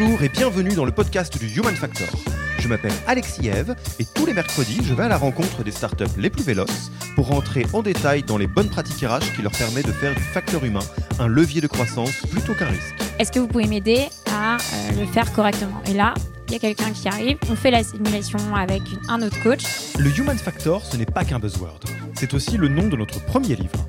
Bonjour 0.00 0.22
et 0.22 0.28
bienvenue 0.28 0.74
dans 0.74 0.84
le 0.84 0.92
podcast 0.92 1.36
du 1.38 1.48
Human 1.58 1.74
Factor. 1.74 2.06
Je 2.60 2.68
m'appelle 2.68 2.92
Alexis 3.08 3.48
Eve 3.48 3.74
et 3.98 4.04
tous 4.04 4.26
les 4.26 4.32
mercredis, 4.32 4.78
je 4.84 4.94
vais 4.94 5.02
à 5.04 5.08
la 5.08 5.16
rencontre 5.16 5.64
des 5.64 5.72
startups 5.72 6.04
les 6.16 6.30
plus 6.30 6.44
véloces 6.44 6.92
pour 7.16 7.26
rentrer 7.28 7.66
en 7.72 7.82
détail 7.82 8.22
dans 8.22 8.36
les 8.38 8.46
bonnes 8.46 8.68
pratiques 8.68 9.04
RH 9.04 9.34
qui 9.34 9.42
leur 9.42 9.50
permettent 9.50 9.86
de 9.88 9.92
faire 9.92 10.14
du 10.14 10.22
facteur 10.22 10.64
humain 10.64 10.84
un 11.18 11.26
levier 11.26 11.60
de 11.60 11.66
croissance 11.66 12.12
plutôt 12.30 12.54
qu'un 12.54 12.66
risque. 12.66 12.94
Est-ce 13.18 13.32
que 13.32 13.40
vous 13.40 13.48
pouvez 13.48 13.66
m'aider 13.66 14.06
à 14.30 14.56
euh, 14.56 15.00
le 15.00 15.06
faire 15.06 15.32
correctement? 15.32 15.82
Et 15.86 15.94
là, 15.94 16.14
il 16.46 16.52
y 16.52 16.56
a 16.56 16.60
quelqu'un 16.60 16.92
qui 16.92 17.08
arrive, 17.08 17.38
on 17.50 17.56
fait 17.56 17.72
la 17.72 17.82
simulation 17.82 18.38
avec 18.54 18.82
une- 18.92 19.10
un 19.10 19.20
autre 19.22 19.42
coach. 19.42 19.62
Le 19.98 20.16
Human 20.16 20.38
Factor, 20.38 20.84
ce 20.84 20.96
n'est 20.96 21.06
pas 21.06 21.24
qu'un 21.24 21.40
buzzword. 21.40 21.80
C'est 22.14 22.34
aussi 22.34 22.56
le 22.56 22.68
nom 22.68 22.86
de 22.86 22.96
notre 22.96 23.24
premier 23.24 23.56
livre. 23.56 23.88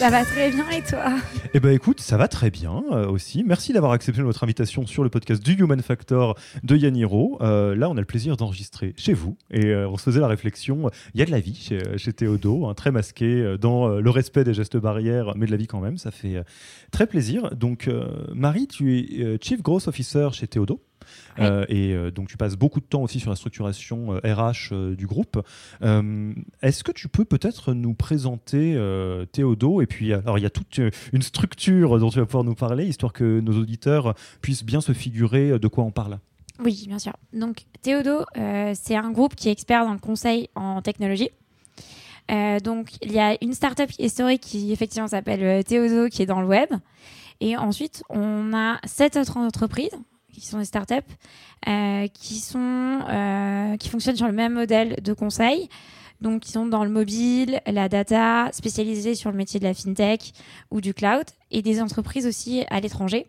Ça 0.00 0.08
va 0.08 0.24
très 0.24 0.50
bien 0.50 0.66
et 0.70 0.80
toi? 0.80 1.12
Eh 1.52 1.60
ben 1.60 1.72
écoute, 1.72 2.00
ça 2.00 2.16
va 2.16 2.26
très 2.26 2.50
bien 2.50 2.82
euh, 2.90 3.06
aussi. 3.06 3.44
Merci 3.46 3.74
d'avoir 3.74 3.92
accepté 3.92 4.22
notre 4.22 4.42
invitation 4.42 4.86
sur 4.86 5.04
le 5.04 5.10
podcast 5.10 5.44
du 5.44 5.52
Human 5.52 5.82
Factor 5.82 6.38
de 6.62 6.74
Yaniro. 6.74 7.36
Euh, 7.42 7.76
là, 7.76 7.90
on 7.90 7.98
a 7.98 8.00
le 8.00 8.06
plaisir 8.06 8.38
d'enregistrer 8.38 8.94
chez 8.96 9.12
vous 9.12 9.36
et 9.50 9.66
euh, 9.66 9.90
on 9.90 9.98
se 9.98 10.04
faisait 10.04 10.20
la 10.20 10.26
réflexion. 10.26 10.86
euh, 10.86 10.90
Il 11.12 11.20
y 11.20 11.22
a 11.22 11.26
de 11.26 11.30
la 11.30 11.40
vie 11.40 11.54
chez, 11.54 11.98
chez 11.98 12.14
Théodo, 12.14 12.64
hein, 12.64 12.72
très 12.72 12.90
masqué 12.92 13.56
dans 13.60 13.88
le 13.88 14.10
respect 14.10 14.42
des 14.42 14.54
gestes 14.54 14.78
barrières, 14.78 15.34
mais 15.36 15.44
de 15.44 15.50
la 15.50 15.58
vie 15.58 15.66
quand 15.66 15.80
même. 15.80 15.98
Ça 15.98 16.10
fait 16.10 16.42
très 16.90 17.06
plaisir. 17.06 17.54
Donc, 17.54 17.90
Marie, 18.34 18.68
tu 18.68 18.96
es 18.96 19.38
Chief 19.42 19.60
Growth 19.60 19.86
Officer 19.86 20.28
chez 20.32 20.46
Théodo? 20.46 20.80
Euh, 21.38 21.64
et 21.68 21.94
euh, 21.94 22.10
donc 22.10 22.28
tu 22.28 22.36
passes 22.36 22.56
beaucoup 22.56 22.80
de 22.80 22.84
temps 22.84 23.02
aussi 23.02 23.20
sur 23.20 23.30
la 23.30 23.36
structuration 23.36 24.20
RH 24.24 24.72
euh, 24.72 24.96
du 24.96 25.06
groupe. 25.06 25.40
Est-ce 26.62 26.84
que 26.84 26.92
tu 26.92 27.08
peux 27.08 27.24
peut-être 27.24 27.72
nous 27.74 27.94
présenter 27.94 28.78
Théodo 29.32 29.80
Et 29.80 29.86
puis, 29.86 30.12
alors 30.12 30.38
il 30.38 30.42
y 30.42 30.46
a 30.46 30.50
toute 30.50 30.80
une 31.12 31.22
structure 31.22 31.98
dont 31.98 32.10
tu 32.10 32.18
vas 32.18 32.26
pouvoir 32.26 32.44
nous 32.44 32.54
parler, 32.54 32.86
histoire 32.86 33.12
que 33.12 33.40
nos 33.40 33.58
auditeurs 33.58 34.14
puissent 34.40 34.64
bien 34.64 34.80
se 34.80 34.92
figurer 34.92 35.58
de 35.58 35.68
quoi 35.68 35.84
on 35.84 35.90
parle? 35.90 36.18
Oui, 36.62 36.84
bien 36.86 36.98
sûr. 36.98 37.14
Donc 37.32 37.64
Théodo, 37.82 38.24
euh, 38.36 38.74
c'est 38.80 38.96
un 38.96 39.10
groupe 39.10 39.34
qui 39.34 39.48
est 39.48 39.52
expert 39.52 39.84
dans 39.84 39.92
le 39.92 39.98
conseil 39.98 40.50
en 40.54 40.82
technologie. 40.82 41.30
Euh, 42.30 42.60
donc 42.60 42.90
il 43.02 43.12
y 43.12 43.18
a 43.18 43.36
une 43.42 43.54
startup 43.54 43.90
historique 43.98 44.42
qui 44.42 44.72
effectivement 44.72 45.08
s'appelle 45.08 45.64
Théodo 45.64 46.08
qui 46.08 46.22
est 46.22 46.26
dans 46.26 46.40
le 46.40 46.46
web. 46.46 46.68
Et 47.40 47.56
ensuite, 47.56 48.02
on 48.10 48.52
a 48.52 48.78
sept 48.84 49.16
autres 49.16 49.38
entreprises 49.38 49.96
qui 50.38 50.46
sont 50.46 50.58
des 50.58 50.64
startups 50.64 50.94
euh, 51.68 52.06
qui, 52.08 52.36
sont, 52.36 52.58
euh, 52.58 53.76
qui 53.76 53.90
fonctionnent 53.90 54.16
sur 54.16 54.26
le 54.26 54.32
même 54.32 54.54
modèle 54.54 54.96
de 55.02 55.12
conseil. 55.12 55.68
Donc, 56.22 56.42
qui 56.42 56.52
sont 56.52 56.66
dans 56.66 56.84
le 56.84 56.90
mobile, 56.90 57.60
la 57.66 57.88
data, 57.88 58.50
spécialisées 58.52 59.14
sur 59.14 59.30
le 59.30 59.36
métier 59.36 59.60
de 59.60 59.64
la 59.64 59.74
fintech 59.74 60.32
ou 60.70 60.80
du 60.80 60.94
cloud, 60.94 61.24
et 61.50 61.62
des 61.62 61.80
entreprises 61.80 62.26
aussi 62.26 62.62
à 62.68 62.80
l'étranger, 62.80 63.26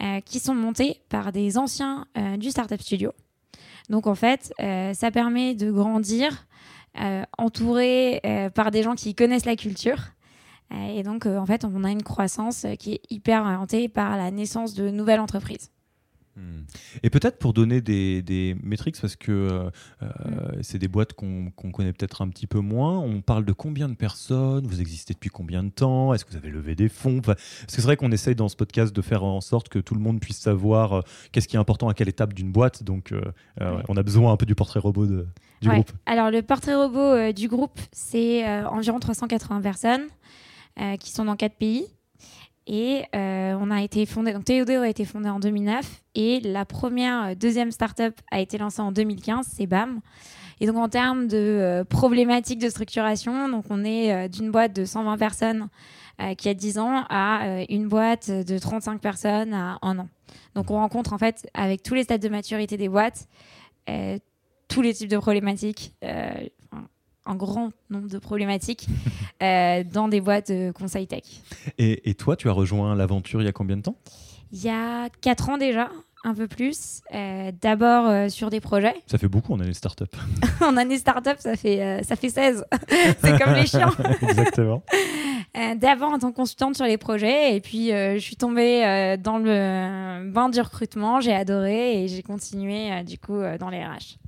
euh, 0.00 0.20
qui 0.20 0.40
sont 0.40 0.54
montées 0.54 1.02
par 1.10 1.32
des 1.32 1.58
anciens 1.58 2.06
du 2.38 2.50
Startup 2.50 2.80
Studio. 2.80 3.12
Donc, 3.90 4.06
en 4.06 4.14
fait, 4.14 4.54
ça 4.58 5.10
permet 5.10 5.54
de 5.54 5.70
grandir 5.70 6.46
entouré 7.36 8.22
par 8.54 8.70
des 8.70 8.82
gens 8.82 8.94
qui 8.94 9.14
connaissent 9.14 9.44
la 9.44 9.56
culture. 9.56 9.98
Et 10.88 11.02
donc, 11.02 11.26
en 11.26 11.44
fait, 11.44 11.66
on 11.66 11.84
a 11.84 11.90
une 11.90 12.02
croissance 12.02 12.64
qui 12.78 12.94
est 12.94 13.02
hyper 13.10 13.42
orientée 13.42 13.90
par 13.90 14.16
la 14.16 14.30
naissance 14.30 14.72
de 14.72 14.88
nouvelles 14.88 15.20
entreprises. 15.20 15.73
Et 17.02 17.10
peut-être 17.10 17.38
pour 17.38 17.52
donner 17.52 17.80
des, 17.80 18.22
des 18.22 18.56
métriques, 18.62 18.96
parce 19.00 19.16
que 19.16 19.30
euh, 19.32 19.70
euh, 20.02 20.08
c'est 20.62 20.78
des 20.78 20.88
boîtes 20.88 21.12
qu'on 21.12 21.50
connaît 21.72 21.92
peut-être 21.92 22.22
un 22.22 22.28
petit 22.28 22.46
peu 22.46 22.58
moins, 22.60 22.98
on 22.98 23.20
parle 23.20 23.44
de 23.44 23.52
combien 23.52 23.88
de 23.88 23.94
personnes, 23.94 24.66
vous 24.66 24.80
existez 24.80 25.14
depuis 25.14 25.30
combien 25.30 25.62
de 25.62 25.68
temps, 25.70 26.12
est-ce 26.12 26.24
que 26.24 26.30
vous 26.30 26.36
avez 26.36 26.50
levé 26.50 26.74
des 26.74 26.88
fonds? 26.88 27.18
Enfin, 27.18 27.34
Parce 27.34 27.66
que 27.66 27.72
c'est 27.72 27.82
vrai 27.82 27.96
qu'on 27.96 28.10
essaye 28.12 28.34
dans 28.34 28.48
ce 28.48 28.56
podcast 28.56 28.94
de 28.94 29.00
faire 29.02 29.22
en 29.24 29.40
sorte 29.40 29.68
que 29.68 29.78
tout 29.78 29.94
le 29.94 30.00
monde 30.00 30.20
puisse 30.20 30.38
savoir 30.38 30.92
euh, 30.94 31.00
qu'est-ce 31.32 31.46
qui 31.48 31.56
est 31.56 31.60
important 31.60 31.88
à 31.88 31.94
quelle 31.94 32.08
étape 32.08 32.32
d'une 32.34 32.50
boîte, 32.52 32.82
donc 32.82 33.12
euh, 33.12 33.20
Ouais. 33.60 33.82
on 33.88 33.96
a 33.96 34.02
besoin 34.02 34.32
un 34.32 34.36
peu 34.36 34.46
du 34.46 34.54
portrait 34.54 34.80
robot 34.80 35.06
de- 35.06 35.26
du 35.62 35.68
Ouais. 35.68 35.74
groupe. 35.76 35.92
Alors, 36.06 36.30
le 36.30 36.42
portrait 36.42 36.74
robot 36.74 37.32
du 37.32 37.48
groupe, 37.48 37.78
c'est 37.92 38.44
environ 38.66 38.98
380 38.98 39.60
personnes 39.60 40.02
qui 40.98 41.10
sont 41.12 41.24
dans 41.24 41.36
quatre 41.36 41.54
pays. 41.56 41.86
Et 42.66 43.04
euh, 43.14 43.56
on 43.60 43.70
a 43.70 43.82
été 43.82 44.06
fondé, 44.06 44.32
donc 44.32 44.44
Théodo 44.44 44.80
a 44.80 44.88
été 44.88 45.04
fondé 45.04 45.28
en 45.28 45.38
2009 45.38 46.02
et 46.14 46.40
la 46.40 46.64
première, 46.64 47.24
euh, 47.24 47.34
deuxième 47.34 47.70
startup 47.70 48.14
a 48.30 48.40
été 48.40 48.56
lancée 48.56 48.80
en 48.80 48.90
2015, 48.90 49.46
c'est 49.52 49.66
BAM. 49.66 50.00
Et 50.60 50.66
donc 50.66 50.76
en 50.76 50.88
termes 50.88 51.26
de 51.26 51.36
euh, 51.36 51.84
problématiques 51.84 52.60
de 52.60 52.70
structuration, 52.70 53.50
donc 53.50 53.66
on 53.68 53.84
est 53.84 54.28
d'une 54.30 54.50
boîte 54.50 54.74
de 54.74 54.84
120 54.84 55.18
personnes 55.18 55.68
qui 56.38 56.48
a 56.48 56.54
10 56.54 56.78
ans 56.78 57.04
à 57.10 57.64
une 57.68 57.88
boîte 57.88 58.30
de 58.30 58.56
35 58.56 59.00
personnes 59.00 59.52
à 59.52 59.78
un 59.82 59.98
an. 59.98 60.08
Donc 60.54 60.70
on 60.70 60.74
rencontre 60.74 61.12
en 61.12 61.18
fait 61.18 61.48
avec 61.54 61.82
tous 61.82 61.94
les 61.94 62.04
stades 62.04 62.22
de 62.22 62.28
maturité 62.28 62.76
des 62.76 62.88
boîtes 62.88 63.26
tous 64.68 64.80
les 64.80 64.94
types 64.94 65.10
de 65.10 65.18
problématiques, 65.18 65.94
un 67.26 67.34
grand 67.36 67.70
nombre 67.90 68.08
de 68.08 68.18
problématiques 68.18 68.86
euh, 69.42 69.82
dans 69.84 70.08
des 70.08 70.20
boîtes 70.20 70.50
de 70.50 70.72
conseil 70.72 71.06
tech. 71.06 71.22
Et, 71.78 72.10
et 72.10 72.14
toi, 72.14 72.36
tu 72.36 72.48
as 72.48 72.52
rejoint 72.52 72.94
l'aventure 72.94 73.40
il 73.40 73.44
y 73.44 73.48
a 73.48 73.52
combien 73.52 73.76
de 73.76 73.82
temps? 73.82 73.96
Il 74.52 74.62
y 74.62 74.68
a 74.68 75.08
4 75.22 75.48
ans 75.48 75.58
déjà, 75.58 75.90
un 76.22 76.34
peu 76.34 76.46
plus. 76.46 77.00
euh, 77.14 77.50
D'abord 77.60 78.06
euh, 78.06 78.28
sur 78.28 78.50
des 78.50 78.60
projets. 78.60 78.94
Ça 79.06 79.18
fait 79.18 79.26
beaucoup 79.28 79.52
en 79.52 79.60
année 79.60 79.74
start-up. 79.74 80.14
en 80.60 80.76
année 80.76 80.98
startup, 80.98 81.36
ça 81.38 81.56
fait, 81.56 81.82
euh, 81.82 82.02
ça 82.02 82.14
fait 82.14 82.28
16. 82.30 82.64
C'est 83.20 83.38
comme 83.42 83.54
les 83.54 83.66
chiens. 83.66 83.90
Exactement. 84.22 84.82
D'abord 85.76 86.10
en 86.12 86.18
tant 86.18 86.30
que 86.30 86.36
consultante 86.36 86.74
sur 86.76 86.84
les 86.84 86.98
projets, 86.98 87.54
et 87.56 87.60
puis 87.60 87.88
je 87.90 88.18
suis 88.18 88.34
tombée 88.36 89.16
dans 89.22 89.38
le 89.38 90.28
bain 90.30 90.48
du 90.48 90.60
recrutement, 90.60 91.20
j'ai 91.20 91.32
adoré 91.34 92.02
et 92.02 92.08
j'ai 92.08 92.22
continué 92.24 93.04
du 93.04 93.18
coup 93.18 93.40
dans 93.60 93.70
les 93.70 93.84
RH. 93.84 94.18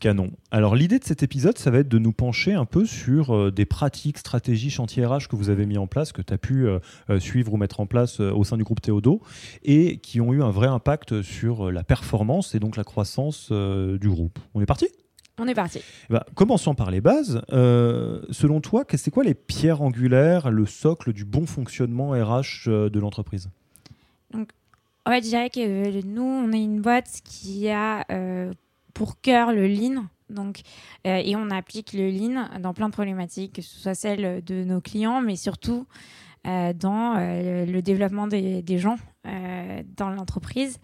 Canon. 0.00 0.30
Alors 0.50 0.74
l'idée 0.76 0.98
de 0.98 1.04
cet 1.04 1.22
épisode, 1.22 1.58
ça 1.58 1.70
va 1.70 1.78
être 1.78 1.88
de 1.88 1.98
nous 1.98 2.12
pencher 2.12 2.52
un 2.54 2.64
peu 2.64 2.84
sur 2.86 3.34
euh, 3.34 3.50
des 3.50 3.64
pratiques, 3.66 4.18
stratégies, 4.18 4.70
chantiers 4.70 5.04
RH 5.06 5.28
que 5.28 5.36
vous 5.36 5.50
avez 5.50 5.66
mis 5.66 5.78
en 5.78 5.86
place, 5.86 6.12
que 6.12 6.22
tu 6.22 6.32
as 6.32 6.38
pu 6.38 6.66
euh, 6.66 6.78
euh, 7.10 7.18
suivre 7.20 7.52
ou 7.52 7.56
mettre 7.56 7.80
en 7.80 7.86
place 7.86 8.20
euh, 8.20 8.32
au 8.32 8.44
sein 8.44 8.56
du 8.56 8.64
groupe 8.64 8.80
Théodo, 8.80 9.20
et 9.64 9.98
qui 9.98 10.20
ont 10.20 10.32
eu 10.32 10.42
un 10.42 10.50
vrai 10.50 10.66
impact 10.68 11.22
sur 11.22 11.70
la 11.72 11.82
performance 11.84 12.54
et 12.54 12.60
donc 12.60 12.76
la 12.76 12.84
croissance 12.84 13.50
du 13.52 14.08
groupe. 14.08 14.38
On 14.54 14.60
est 14.60 14.66
parti? 14.66 14.86
On 15.38 15.46
est 15.46 15.54
parti. 15.54 15.80
Ben, 16.10 16.22
Commençons 16.34 16.74
par 16.74 16.90
les 16.90 17.00
bases. 17.00 17.40
Selon 17.50 18.60
toi, 18.60 18.84
que- 18.84 18.96
c'est 18.96 19.10
quoi 19.10 19.22
les 19.24 19.34
pierres 19.34 19.82
angulaires, 19.82 20.50
le 20.50 20.66
socle 20.66 21.12
du 21.12 21.24
bon 21.24 21.46
fonctionnement 21.46 22.10
RH 22.10 22.68
de 22.68 22.98
l'entreprise? 22.98 23.48
En 24.34 25.10
fait, 25.10 25.22
je 25.24 25.28
dirais 25.28 25.48
que 25.50 26.04
nous, 26.06 26.22
on 26.22 26.52
est 26.52 26.62
une 26.62 26.80
boîte 26.80 27.20
qui 27.24 27.68
a 27.70 28.04
pour 28.98 29.20
cœur 29.20 29.52
le 29.52 29.68
lean. 29.68 30.06
Donc, 30.28 30.62
euh, 31.06 31.22
et 31.24 31.36
on 31.36 31.50
applique 31.50 31.92
le 31.92 32.10
lean 32.10 32.48
dans 32.58 32.74
plein 32.74 32.88
de 32.88 32.92
problématiques, 32.92 33.54
que 33.54 33.62
ce 33.62 33.78
soit 33.78 33.94
celle 33.94 34.42
de 34.44 34.64
nos 34.64 34.80
clients, 34.80 35.20
mais 35.20 35.36
surtout 35.36 35.86
euh, 36.48 36.72
dans 36.72 37.14
euh, 37.16 37.64
le 37.64 37.80
développement 37.80 38.26
des, 38.26 38.78
gens 38.78 38.98
dans 39.24 40.10
l'entreprise. 40.10 40.78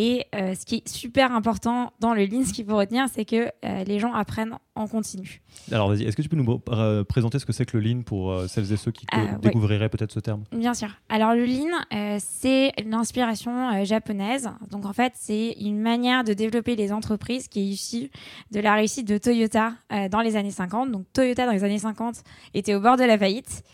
Et 0.00 0.26
euh, 0.32 0.54
ce 0.54 0.64
qui 0.64 0.76
est 0.76 0.88
super 0.88 1.32
important 1.32 1.92
dans 1.98 2.14
le 2.14 2.24
Lean, 2.24 2.44
ce 2.44 2.52
qu'il 2.52 2.64
faut 2.64 2.76
retenir, 2.76 3.06
c'est 3.12 3.24
que 3.24 3.50
euh, 3.64 3.82
les 3.82 3.98
gens 3.98 4.14
apprennent 4.14 4.56
en 4.76 4.86
continu. 4.86 5.42
Alors 5.72 5.88
vas-y, 5.88 6.04
est-ce 6.04 6.14
que 6.14 6.22
tu 6.22 6.28
peux 6.28 6.36
nous 6.36 6.62
euh, 6.68 7.02
présenter 7.02 7.40
ce 7.40 7.44
que 7.44 7.52
c'est 7.52 7.64
que 7.64 7.76
le 7.76 7.82
Lean 7.82 8.02
pour 8.02 8.32
celles 8.46 8.72
et 8.72 8.76
ceux 8.76 8.92
qui 8.92 9.06
découvriraient 9.42 9.88
peut-être 9.88 10.12
ce 10.12 10.20
terme? 10.20 10.44
Bien 10.52 10.72
sûr. 10.72 10.90
Alors 11.08 11.34
le 11.34 11.44
Lean, 11.44 12.16
c'est 12.20 12.74
une 12.80 12.94
inspiration 12.94 13.84
japonaise. 13.84 14.48
Donc 14.70 14.86
en 14.86 14.92
fait, 14.92 15.14
c'est 15.16 15.56
une 15.60 15.80
manière 15.80 16.22
de 16.22 16.32
développer 16.32 16.76
les 16.76 16.92
entreprises 16.92 17.48
qui 17.48 17.58
est 17.58 17.64
issue 17.64 18.08
de 18.52 18.60
la 18.60 18.74
réussite 18.74 19.08
de 19.08 19.18
Toyota 19.18 19.72
dans 20.12 20.20
les 20.20 20.36
années 20.36 20.52
50. 20.52 20.92
Donc 20.92 21.06
Toyota 21.12 21.44
dans 21.44 21.52
les 21.52 21.64
années 21.64 21.80
50 21.80 22.22
était 22.54 22.76
au 22.76 22.80
bord 22.80 22.96
de 22.96 23.02
la 23.02 23.18
faillite 23.18 23.64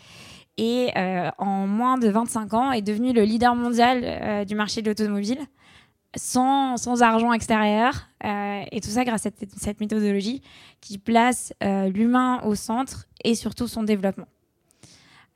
et 0.57 0.89
en 1.37 1.67
moins 1.67 1.99
de 1.99 2.07
25 2.07 2.53
ans 2.55 2.71
est 2.71 2.81
devenu 2.81 3.13
le 3.13 3.21
leader 3.21 3.53
mondial 3.53 4.43
du 4.47 4.55
marché 4.55 4.81
de 4.81 4.89
l'automobile 4.89 5.37
sans, 6.15 6.77
sans, 6.77 7.01
argent 7.01 7.33
extérieur. 7.33 8.07
Euh, 8.23 8.63
et 8.71 8.81
tout 8.81 8.89
ça 8.89 9.03
grâce 9.03 9.25
à 9.25 9.29
cette, 9.57 9.79
méthodologie 9.79 10.41
qui 10.81 10.97
place 10.97 11.53
euh, 11.63 11.89
l'humain 11.89 12.41
au 12.43 12.55
centre 12.55 13.05
et 13.23 13.35
surtout 13.35 13.67
son 13.67 13.83
développement. 13.83 14.27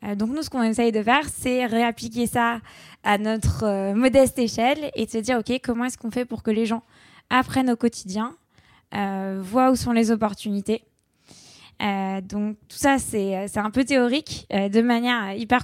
Euh, 0.03 0.15
donc 0.15 0.29
nous, 0.29 0.41
ce 0.41 0.49
qu'on 0.49 0.63
essaye 0.63 0.91
de 0.91 1.03
faire, 1.03 1.27
c'est 1.29 1.65
réappliquer 1.65 2.25
ça 2.25 2.61
à 3.03 3.17
notre 3.17 3.93
modeste 3.93 4.39
échelle 4.39 4.91
et 4.95 5.05
de 5.05 5.11
se 5.11 5.17
dire, 5.17 5.39
OK, 5.39 5.59
comment 5.63 5.85
est-ce 5.85 5.97
qu'on 5.97 6.11
fait 6.11 6.25
pour 6.25 6.41
que 6.41 6.51
les 6.51 6.65
gens 6.65 6.83
apprennent 7.29 7.69
au 7.69 7.75
quotidien, 7.75 8.35
voient 8.91 9.71
où 9.71 9.75
sont 9.75 9.91
les 9.91 10.11
opportunités? 10.11 10.83
donc 12.23 12.57
tout 12.67 12.77
ça, 12.77 12.97
c'est 12.99 13.57
un 13.57 13.71
peu 13.71 13.85
théorique, 13.85 14.47
de 14.49 14.81
manière 14.81 15.33
hyper, 15.33 15.63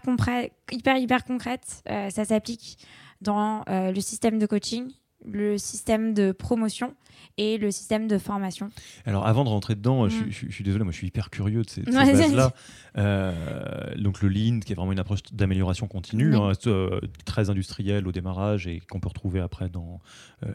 hyper, 0.71 0.95
hyper 0.95 1.25
concrète. 1.25 1.83
ça 1.85 2.23
s'applique 2.23 2.77
dans 3.19 3.65
le 3.67 3.99
système 3.99 4.39
de 4.39 4.45
coaching, 4.45 4.93
le 5.31 5.57
système 5.57 6.13
de 6.13 6.31
promotion 6.31 6.93
et 7.37 7.57
le 7.57 7.69
système 7.71 8.07
de 8.07 8.17
formation. 8.17 8.69
Alors 9.05 9.27
avant 9.27 9.43
de 9.43 9.49
rentrer 9.49 9.75
dedans, 9.75 10.07
je, 10.07 10.23
mm. 10.23 10.51
suis 10.51 10.63
désolé, 10.63 10.83
moi 10.83 10.93
je 10.93 10.97
suis 10.97 11.07
hyper 11.07 11.29
curieux 11.29 11.63
de 11.63 11.69
ces, 11.69 11.81
bases-là. 11.81 12.53
Euh, 12.97 13.93
donc 13.97 14.21
le 14.21 14.29
Lean, 14.29 14.59
qui 14.59 14.71
est 14.71 14.75
vraiment 14.75 14.93
une 14.93 14.99
approche 14.99 15.23
d'amélioration 15.33 15.87
continue, 15.87 16.35
hein, 16.35 16.53
euh, 16.67 17.01
très 17.25 17.49
industrielle 17.49 18.07
au 18.07 18.11
démarrage 18.11 18.67
et 18.67 18.79
qu'on 18.79 18.99
peut 18.99 19.09
retrouver 19.09 19.41
après 19.41 19.69
dans 19.69 19.99
euh, 20.45 20.51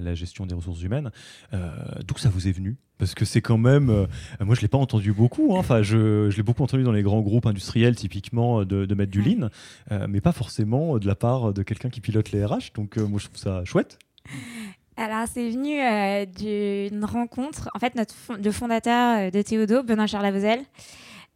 la, 0.00 0.14
gestion 0.14 0.46
des 0.46 0.54
ressources 0.54 0.82
humaines. 0.82 1.10
D'où 1.52 2.16
ça 2.16 2.28
vous 2.28 2.48
est 2.48 2.52
venu? 2.52 2.76
Parce 2.98 3.14
que 3.14 3.24
c'est 3.24 3.40
quand 3.40 3.58
même, 3.58 4.06
moi 4.40 4.54
je 4.54 4.60
l'ai 4.60 4.68
pas 4.68 4.78
entendu 4.78 5.12
beaucoup, 5.12 5.54
hein. 5.54 5.58
enfin 5.58 5.82
je, 5.82 6.30
je 6.30 6.36
l'ai 6.36 6.42
beaucoup 6.42 6.62
entendu 6.62 6.84
dans 6.84 6.92
les 6.92 7.02
grands 7.02 7.22
groupes 7.22 7.46
industriels 7.46 7.96
typiquement 7.96 8.64
de, 8.64 8.84
de 8.84 8.94
mettre 8.94 9.10
du 9.10 9.22
lean, 9.22 9.48
mais 10.08 10.20
pas 10.20 10.32
forcément 10.32 10.98
de 10.98 11.06
la 11.06 11.16
part 11.16 11.52
de 11.52 11.62
quelqu'un 11.62 11.88
qui 11.88 12.00
pilote 12.00 12.30
les 12.30 12.44
RH, 12.44 12.74
donc 12.74 12.96
moi 12.98 13.18
je 13.18 13.26
trouve 13.26 13.38
ça 13.38 13.64
chouette. 13.64 13.98
Alors, 14.96 15.26
c'est 15.32 15.48
venu 15.48 15.80
euh, 15.80 16.26
d'une 16.26 17.04
rencontre. 17.04 17.70
En 17.74 17.78
fait, 17.78 17.94
notre 17.94 18.14
le 18.30 18.52
fondateur 18.52 19.18
euh, 19.18 19.30
de 19.30 19.42
Théodo, 19.42 19.82
Benoît 19.82 20.06
Charles 20.06 20.32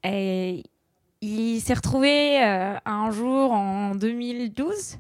euh, 0.05 0.63
il 1.23 1.61
s'est 1.61 1.75
retrouvé 1.75 2.39
un 2.39 3.11
jour 3.11 3.51
en 3.51 3.95
2012 3.95 4.99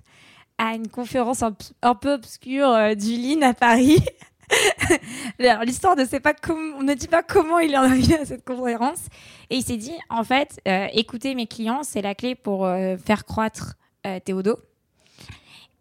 à 0.58 0.74
une 0.74 0.88
conférence 0.88 1.42
un, 1.42 1.94
peu 1.94 2.14
obscure 2.14 2.96
du 2.96 3.16
Lean 3.18 3.42
à 3.42 3.52
Paris. 3.52 4.02
Alors, 5.38 5.62
l'histoire 5.62 5.94
ne 5.94 6.06
sait 6.06 6.18
pas 6.18 6.32
on 6.48 6.82
ne 6.82 6.94
dit 6.94 7.06
pas 7.06 7.22
comment 7.22 7.58
il 7.58 7.72
est 7.72 7.76
arrivé 7.76 8.16
à 8.16 8.24
cette 8.24 8.44
conférence. 8.44 9.06
Et 9.50 9.56
il 9.56 9.62
s'est 9.62 9.76
dit, 9.76 9.94
en 10.08 10.24
fait, 10.24 10.58
écouter 10.92 11.34
mes 11.34 11.46
clients, 11.46 11.82
c'est 11.84 12.02
la 12.02 12.14
clé 12.14 12.34
pour 12.34 12.66
faire 13.04 13.26
croître 13.26 13.74
Théodo. 14.24 14.58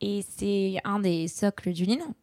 Et 0.02 0.24
c'est 0.28 0.78
un 0.84 1.00
des 1.00 1.28
socles 1.28 1.72
du 1.72 1.86
Lean. 1.86 2.14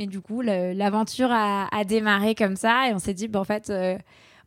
Et 0.00 0.06
du 0.06 0.22
coup, 0.22 0.40
l'aventure 0.40 1.28
a, 1.30 1.84
démarré 1.84 2.34
comme 2.34 2.56
ça 2.56 2.88
et 2.88 2.94
on 2.94 2.98
s'est 2.98 3.12
dit, 3.12 3.28
bah, 3.28 3.38
en 3.38 3.44
fait, 3.44 3.68
euh, 3.68 3.98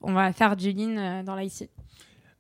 on 0.02 0.12
va 0.12 0.34
faire 0.34 0.56
du 0.56 0.72
lean 0.72 0.98
euh, 0.98 1.24
dans 1.24 1.36
l'IC. 1.36 1.70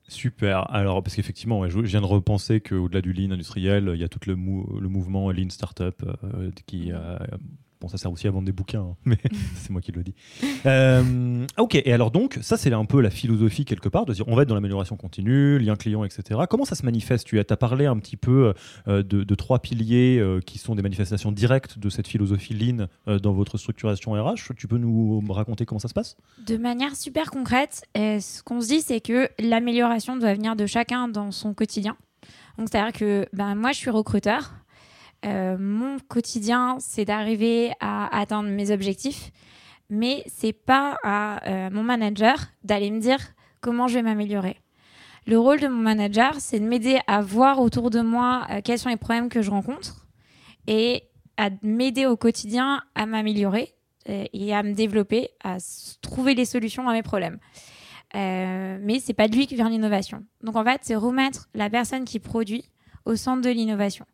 Super. 0.07 0.67
Alors, 0.73 1.03
parce 1.03 1.15
qu'effectivement, 1.15 1.69
je 1.69 1.79
viens 1.79 2.01
de 2.01 2.07
repenser 2.07 2.59
qu'au-delà 2.59 3.01
du 3.01 3.13
lean 3.13 3.29
industriel, 3.29 3.91
il 3.93 4.01
y 4.01 4.03
a 4.03 4.07
tout 4.07 4.19
le, 4.25 4.33
le 4.33 4.89
mouvement 4.89 5.29
lean 5.29 5.51
startup 5.51 6.03
euh, 6.03 6.49
qui 6.65 6.91
a 6.91 7.21
Bon, 7.83 7.89
ça 7.89 7.97
sert 7.97 8.09
aussi 8.09 8.29
à 8.29 8.31
vendre 8.31 8.45
des 8.45 8.53
bouquins, 8.53 8.79
hein, 8.79 8.95
mais 9.03 9.17
c'est 9.57 9.69
moi 9.69 9.81
qui 9.81 9.91
le 9.91 10.03
dis. 10.03 10.15
Euh, 10.65 11.45
ok, 11.57 11.75
et 11.75 11.91
alors 11.91 12.11
donc, 12.11 12.39
ça 12.41 12.55
c'est 12.55 12.71
un 12.71 12.85
peu 12.85 13.01
la 13.01 13.09
philosophie 13.09 13.65
quelque 13.65 13.89
part, 13.89 14.05
de 14.05 14.13
dire 14.13 14.25
on 14.29 14.37
va 14.37 14.43
être 14.43 14.47
dans 14.47 14.55
l'amélioration 14.55 14.95
continue, 14.95 15.59
lien 15.59 15.75
client, 15.75 16.05
etc. 16.05 16.39
Comment 16.49 16.63
ça 16.63 16.75
se 16.75 16.85
manifeste? 16.85 17.27
Tu 17.27 17.37
as, 17.37 17.43
parlé 17.43 17.85
un 17.85 17.97
petit 17.99 18.15
peu 18.15 18.53
euh, 18.87 19.03
de, 19.03 19.35
trois 19.35 19.59
piliers 19.59 20.17
euh, 20.17 20.39
qui 20.39 20.59
sont 20.59 20.75
des 20.75 20.81
manifestations 20.81 21.33
directes 21.33 21.77
de 21.77 21.89
cette 21.89 22.07
philosophie 22.07 22.53
Lean 22.53 22.87
dans 23.19 23.33
votre 23.33 23.57
structuration 23.57 24.13
RH. 24.13 24.53
Tu 24.55 24.69
peux 24.69 24.77
nous 24.77 25.21
raconter 25.27 25.65
comment 25.65 25.79
ça 25.79 25.89
se 25.89 25.93
passe? 25.93 26.15
De 26.47 26.55
manière 26.55 26.95
super 26.95 27.31
concrète, 27.31 27.83
ce 27.95 28.41
qu'on 28.43 28.61
se 28.61 28.67
dit, 28.67 28.79
c'est 28.79 29.01
que 29.01 29.27
l'amélioration 29.39 30.15
doit 30.15 30.33
venir 30.33 30.55
de 30.55 30.65
chacun 30.67 31.09
dans 31.09 31.31
son 31.31 31.53
quotidien. 31.53 31.97
Donc, 32.57 32.69
c'est-à-dire 32.71 32.97
que 32.97 33.27
ben, 33.33 33.55
moi, 33.55 33.73
je 33.73 33.77
suis 33.77 33.89
recruteur. 33.89 34.53
Euh, 35.25 35.57
mon 35.57 35.99
quotidien, 35.99 36.77
c'est 36.79 37.05
d'arriver 37.05 37.71
à 37.79 38.17
atteindre 38.17 38.49
mes 38.49 38.71
objectifs, 38.71 39.31
mais 39.89 40.23
c'est 40.27 40.53
pas 40.53 40.97
à 41.03 41.47
euh, 41.47 41.69
mon 41.69 41.83
manager 41.83 42.37
d'aller 42.63 42.91
me 42.91 42.99
dire 42.99 43.19
comment 43.61 43.87
je 43.87 43.95
vais 43.95 44.01
m'améliorer. 44.01 44.57
Le 45.25 45.39
rôle 45.39 45.61
de 45.61 45.67
mon 45.67 45.81
manager, 45.81 46.35
c'est 46.39 46.59
de 46.59 46.65
m'aider 46.65 46.99
à 47.07 47.21
voir 47.21 47.59
autour 47.59 47.89
de 47.89 48.01
moi 48.01 48.45
euh, 48.49 48.61
quels 48.61 48.79
sont 48.79 48.89
les 48.89 48.97
problèmes 48.97 49.29
que 49.29 49.41
je 49.41 49.49
rencontre 49.49 50.05
et 50.67 51.03
à 51.37 51.49
m'aider 51.61 52.05
au 52.05 52.17
quotidien 52.17 52.83
à 52.95 53.05
m'améliorer 53.05 53.73
et 54.05 54.53
à 54.53 54.63
me 54.63 54.73
développer, 54.73 55.29
à 55.43 55.57
trouver 56.01 56.35
les 56.35 56.43
solutions 56.43 56.89
à 56.89 56.93
mes 56.93 57.03
problèmes. 57.03 57.39
mais 58.13 58.99
c'est 58.99 59.13
pas 59.13 59.29
de 59.29 59.35
lui 59.35 59.47
qui 59.47 59.55
vient 59.55 59.69
l'innovation. 59.69 60.23
Donc 60.41 60.57
en 60.57 60.63
fait, 60.63 60.81
c'est 60.83 60.95
remettre 60.95 61.47
la 61.55 61.69
personne 61.69 62.03
qui 62.03 62.19
produit 62.19 62.69
au 63.05 63.15
centre 63.15 63.41
de 63.41 63.49
l'innovation 63.49 64.05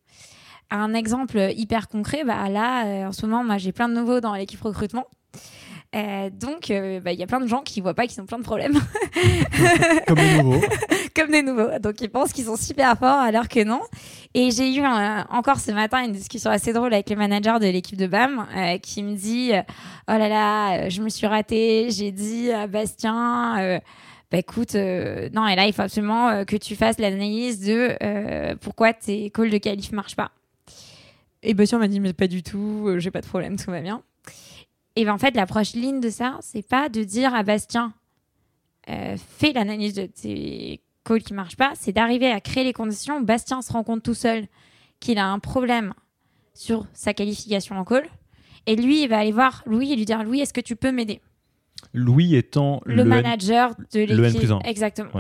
un 0.71 0.93
exemple 0.93 1.51
hyper 1.55 1.87
concret, 1.87 2.23
bah 2.23 2.49
là, 2.49 2.85
euh, 2.85 3.07
en 3.07 3.11
ce 3.11 3.25
moment, 3.25 3.43
moi, 3.43 3.57
j'ai 3.57 3.71
plein 3.71 3.89
de 3.89 3.93
nouveaux 3.93 4.19
dans 4.19 4.33
l'équipe 4.35 4.61
recrutement. 4.61 5.05
Euh, 5.95 6.29
donc, 6.29 6.69
euh, 6.69 6.99
bah, 6.99 7.11
il 7.13 7.19
y 7.19 7.23
a 7.23 7.27
plein 7.27 7.39
de 7.39 7.47
gens 7.47 7.61
qui 7.61 7.81
voient 7.81 7.95
pas 7.95 8.05
qu'ils 8.05 8.21
ont 8.21 8.27
plein 8.27 8.37
de 8.37 8.43
problèmes. 8.43 8.79
Comme 10.07 10.17
des 10.17 10.43
nouveaux. 10.43 10.61
Comme 11.15 11.31
des 11.31 11.41
nouveaux. 11.41 11.79
Donc, 11.79 11.99
ils 12.01 12.09
pensent 12.09 12.31
qu'ils 12.31 12.45
sont 12.45 12.57
super 12.57 12.95
forts 12.99 13.19
alors 13.19 13.47
que 13.47 13.63
non. 13.63 13.81
Et 14.35 14.51
j'ai 14.51 14.71
eu 14.75 14.85
encore 14.85 15.59
ce 15.59 15.71
matin 15.71 16.03
une 16.03 16.11
discussion 16.11 16.51
assez 16.51 16.73
drôle 16.73 16.93
avec 16.93 17.09
le 17.09 17.15
manager 17.15 17.59
de 17.59 17.65
l'équipe 17.65 17.97
de 17.97 18.05
BAM 18.05 18.45
qui 18.83 19.01
me 19.01 19.15
dit 19.15 19.51
Oh 20.07 20.11
là 20.11 20.29
là, 20.29 20.89
je 20.89 21.01
me 21.01 21.09
suis 21.09 21.25
ratée. 21.25 21.89
J'ai 21.89 22.11
dit 22.11 22.51
à 22.51 22.67
Bastien. 22.67 23.79
bah 24.31 24.37
écoute, 24.37 24.75
non, 24.75 25.47
et 25.47 25.55
là, 25.55 25.65
il 25.65 25.73
faut 25.73 25.81
absolument 25.81 26.45
que 26.45 26.57
tu 26.57 26.75
fasses 26.75 26.99
l'analyse 26.99 27.61
de 27.61 27.97
pourquoi 28.57 28.93
tes 28.93 29.31
calls 29.31 29.49
de 29.49 29.57
qualif 29.57 29.91
marchent 29.91 30.15
pas. 30.15 30.29
Et 31.43 31.53
Bastien 31.53 31.79
m'a 31.79 31.87
dit, 31.87 31.99
mais 31.99 32.13
pas 32.13 32.27
du 32.27 32.43
tout, 32.43 32.85
euh, 32.87 32.99
j'ai 32.99 33.11
pas 33.11 33.21
de 33.21 33.27
problème, 33.27 33.57
tout 33.57 33.71
va 33.71 33.81
bien. 33.81 34.03
Et 34.95 35.05
ben 35.05 35.13
en 35.13 35.17
fait, 35.17 35.35
l'approche 35.35 35.73
ligne 35.73 36.01
de 36.01 36.09
ça, 36.09 36.37
c'est 36.41 36.67
pas 36.67 36.89
de 36.89 37.03
dire 37.03 37.33
à 37.33 37.43
Bastien, 37.43 37.93
euh, 38.89 39.15
fais 39.17 39.53
l'analyse 39.53 39.93
de 39.93 40.07
tes 40.07 40.81
calls 41.05 41.23
qui 41.23 41.33
marchent 41.33 41.55
pas, 41.55 41.71
c'est 41.75 41.93
d'arriver 41.93 42.31
à 42.31 42.41
créer 42.41 42.63
les 42.63 42.73
conditions 42.73 43.19
où 43.19 43.23
Bastien 43.23 43.61
se 43.61 43.71
rend 43.71 43.83
compte 43.83 44.03
tout 44.03 44.13
seul 44.13 44.47
qu'il 44.99 45.17
a 45.17 45.27
un 45.27 45.39
problème 45.39 45.93
sur 46.53 46.85
sa 46.93 47.13
qualification 47.13 47.77
en 47.77 47.85
call. 47.85 48.05
Et 48.65 48.75
lui, 48.75 49.03
il 49.03 49.09
va 49.09 49.19
aller 49.19 49.31
voir 49.31 49.63
Louis 49.65 49.93
et 49.93 49.95
lui 49.95 50.05
dire 50.05 50.23
Louis, 50.23 50.41
est-ce 50.41 50.53
que 50.53 50.61
tu 50.61 50.75
peux 50.75 50.91
m'aider? 50.91 51.21
Louis 51.93 52.35
étant 52.35 52.81
le, 52.85 53.05
manager 53.05 53.75
de 53.93 54.01
l'équipe. 54.01 54.51
Exactement. 54.65 55.11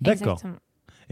D'accord. 0.00 0.40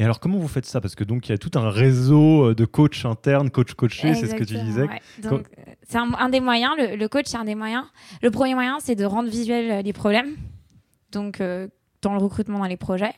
Et 0.01 0.03
alors, 0.03 0.19
comment 0.19 0.39
vous 0.39 0.49
faites 0.49 0.65
ça? 0.65 0.81
Parce 0.81 0.95
que 0.95 1.05
donc 1.05 1.29
il 1.29 1.33
y 1.33 1.35
a 1.35 1.39
tout 1.39 1.51
un 1.59 1.69
réseau 1.69 2.49
euh, 2.49 2.55
de 2.55 2.65
coachs 2.65 3.05
internes, 3.05 3.51
coach 3.51 3.75
coachés, 3.75 4.15
c'est 4.15 4.29
ce 4.29 4.35
que 4.35 4.45
tu 4.45 4.59
disais. 4.59 4.87
Euh, 5.27 5.43
c'est 5.83 5.99
un, 5.99 6.29
des 6.31 6.41
moyens. 6.41 6.73
Le, 6.79 7.07
coach, 7.07 7.27
c'est 7.27 7.37
un 7.37 7.45
des 7.45 7.55
moyens. 7.55 7.85
Le 8.23 8.31
premier 8.31 8.55
moyen, 8.55 8.79
c'est 8.81 8.95
de 8.95 9.05
rendre 9.05 9.29
visuel 9.29 9.71
euh, 9.71 9.83
les 9.83 9.93
problèmes. 9.93 10.39
Donc, 11.13 11.43
dans 12.01 12.15
le 12.15 12.19
recrutement, 12.19 12.61
dans 12.61 12.65
les 12.65 12.79
projets. 12.79 13.13